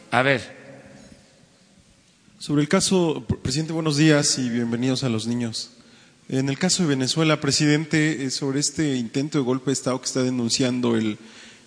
A 0.10 0.22
ver. 0.22 0.63
Sobre 2.44 2.62
el 2.62 2.68
caso, 2.68 3.26
presidente, 3.42 3.72
buenos 3.72 3.96
días 3.96 4.38
y 4.38 4.50
bienvenidos 4.50 5.06
a 5.06 5.10
los 5.10 5.28
niños. 5.28 5.70
En 6.28 6.50
el 6.50 6.60
caso 6.60 6.84
de 6.84 6.90
Venezuela, 6.90 7.40
presidente, 7.40 8.26
eh, 8.26 8.32
sobre 8.32 8.60
este 8.60 8.98
intento 8.98 9.38
de 9.38 9.46
golpe 9.46 9.68
de 9.68 9.72
Estado 9.76 9.98
que 10.02 10.08
está 10.08 10.24
denunciando 10.24 10.98
el, 10.98 11.18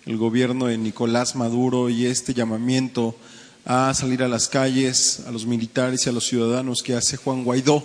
el 0.05 0.17
gobierno 0.17 0.67
de 0.67 0.77
Nicolás 0.77 1.35
Maduro 1.35 1.89
y 1.89 2.05
este 2.05 2.35
llamamiento 2.35 3.17
a 3.65 3.91
salir 3.95 4.21
a 4.21 4.27
las 4.27 4.49
calles, 4.49 5.23
a 5.25 5.31
los 5.31 5.47
militares 5.47 6.05
y 6.05 6.09
a 6.09 6.13
los 6.13 6.27
ciudadanos 6.27 6.83
que 6.83 6.93
hace 6.93 7.17
Juan 7.17 7.43
Guaidó. 7.43 7.83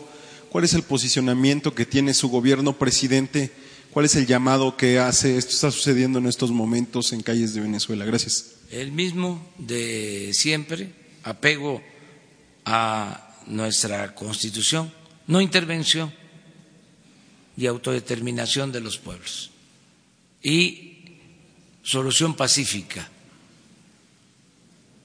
¿Cuál 0.51 0.65
es 0.65 0.75
el 0.75 0.83
posicionamiento 0.83 1.75
que 1.75 1.87
tiene 1.87 2.13
su 2.13 2.29
gobierno, 2.29 2.79
presidente? 2.79 3.53
¿Cuál 3.91 4.05
es 4.05 4.17
el 4.17 4.27
llamado 4.27 4.77
que 4.77 4.99
hace? 4.99 5.39
Esto 5.39 5.53
está 5.53 5.71
sucediendo 5.71 6.19
en 6.19 6.27
estos 6.27 6.51
momentos 6.51 7.15
en 7.15 7.23
calles 7.23 7.55
de 7.55 7.63
Venezuela. 7.63 8.05
Gracias. 8.05 8.57
El 8.71 8.93
mismo 8.93 9.51
de 9.57 10.33
siempre, 10.35 10.93
apego 11.23 11.81
a 12.65 13.43
nuestra 13.47 14.15
constitución, 14.15 14.93
no 15.27 15.41
intervención 15.41 16.13
y 17.57 17.67
autodeterminación 17.67 18.73
de 18.73 18.81
los 18.81 18.99
pueblos 18.99 19.51
y 20.43 21.19
solución 21.83 22.35
pacífica 22.35 23.09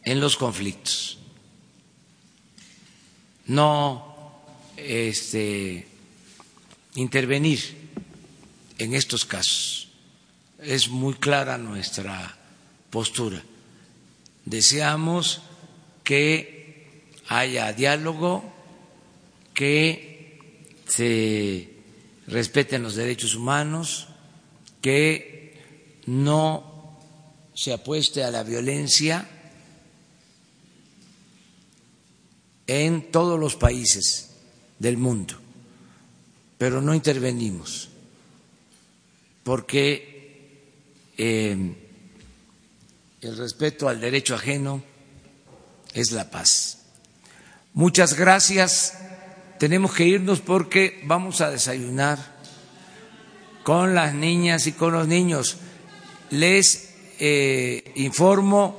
en 0.04 0.20
los 0.20 0.38
conflictos. 0.38 1.18
No 3.46 4.42
este, 4.78 5.88
intervenir 6.96 7.90
en 8.78 8.94
estos 8.94 9.26
casos. 9.26 9.90
Es 10.60 10.90
muy 10.90 11.14
clara 11.16 11.58
nuestra 11.58 12.38
postura. 12.90 13.42
Deseamos 14.46 15.42
que 16.04 16.57
haya 17.28 17.74
diálogo, 17.74 18.44
que 19.54 20.40
se 20.88 21.70
respeten 22.28 22.84
los 22.84 22.96
derechos 22.96 23.36
humanos, 23.36 24.08
que 24.82 25.54
no 26.06 26.98
se 27.54 27.74
apueste 27.74 28.24
a 28.24 28.32
la 28.32 28.44
violencia 28.44 29.28
en 32.68 33.12
todos 33.12 33.40
los 33.40 33.56
países 33.56 34.32
del 34.80 34.98
mundo, 34.98 35.36
pero 36.58 36.82
no 36.82 36.94
intervenimos 36.94 37.90
porque 39.48 40.60
eh, 41.18 41.76
el 43.22 43.38
respeto 43.38 43.88
al 43.88 44.02
derecho 44.02 44.36
ajeno 44.36 44.84
es 45.94 46.12
la 46.12 46.30
paz. 46.30 46.77
Muchas 47.78 48.16
gracias. 48.16 48.98
Tenemos 49.60 49.94
que 49.94 50.06
irnos 50.06 50.42
porque 50.42 51.00
vamos 51.06 51.42
a 51.42 51.52
desayunar 51.52 52.18
con 53.62 53.94
las 53.94 54.16
niñas 54.16 54.66
y 54.66 54.72
con 54.72 54.94
los 54.94 55.08
niños. 55.08 55.58
Les 56.32 56.96
eh, 57.20 57.92
informo, 57.96 58.76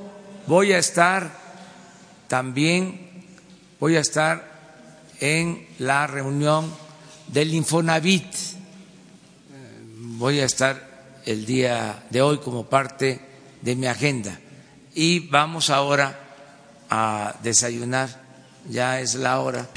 voy 0.47 0.73
a 0.73 0.79
estar 0.79 1.31
también 2.27 3.09
voy 3.79 3.95
a 3.95 4.01
estar 4.01 4.43
en 5.21 5.65
la 5.79 6.05
reunión 6.05 6.71
del 7.27 7.53
Infonavit. 7.53 8.25
Voy 10.17 10.41
a 10.41 10.45
estar 10.45 11.21
el 11.25 11.45
día 11.45 12.03
de 12.09 12.21
hoy 12.21 12.39
como 12.39 12.65
parte 12.65 13.21
de 13.61 13.75
mi 13.75 13.87
agenda. 13.87 14.37
Y 14.93 15.27
vamos 15.29 15.69
ahora 15.69 16.19
a 16.89 17.35
desayunar, 17.41 18.18
ya 18.69 19.01
es 19.01 19.15
la 19.15 19.39
hora 19.39 19.67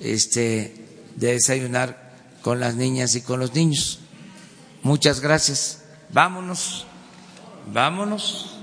este, 0.00 0.74
de 1.16 1.32
desayunar 1.32 2.10
con 2.42 2.58
las 2.60 2.74
niñas 2.74 3.14
y 3.14 3.20
con 3.20 3.40
los 3.40 3.54
niños. 3.54 4.00
Muchas 4.82 5.20
gracias. 5.20 5.82
Vámonos, 6.10 6.86
vámonos. 7.72 8.59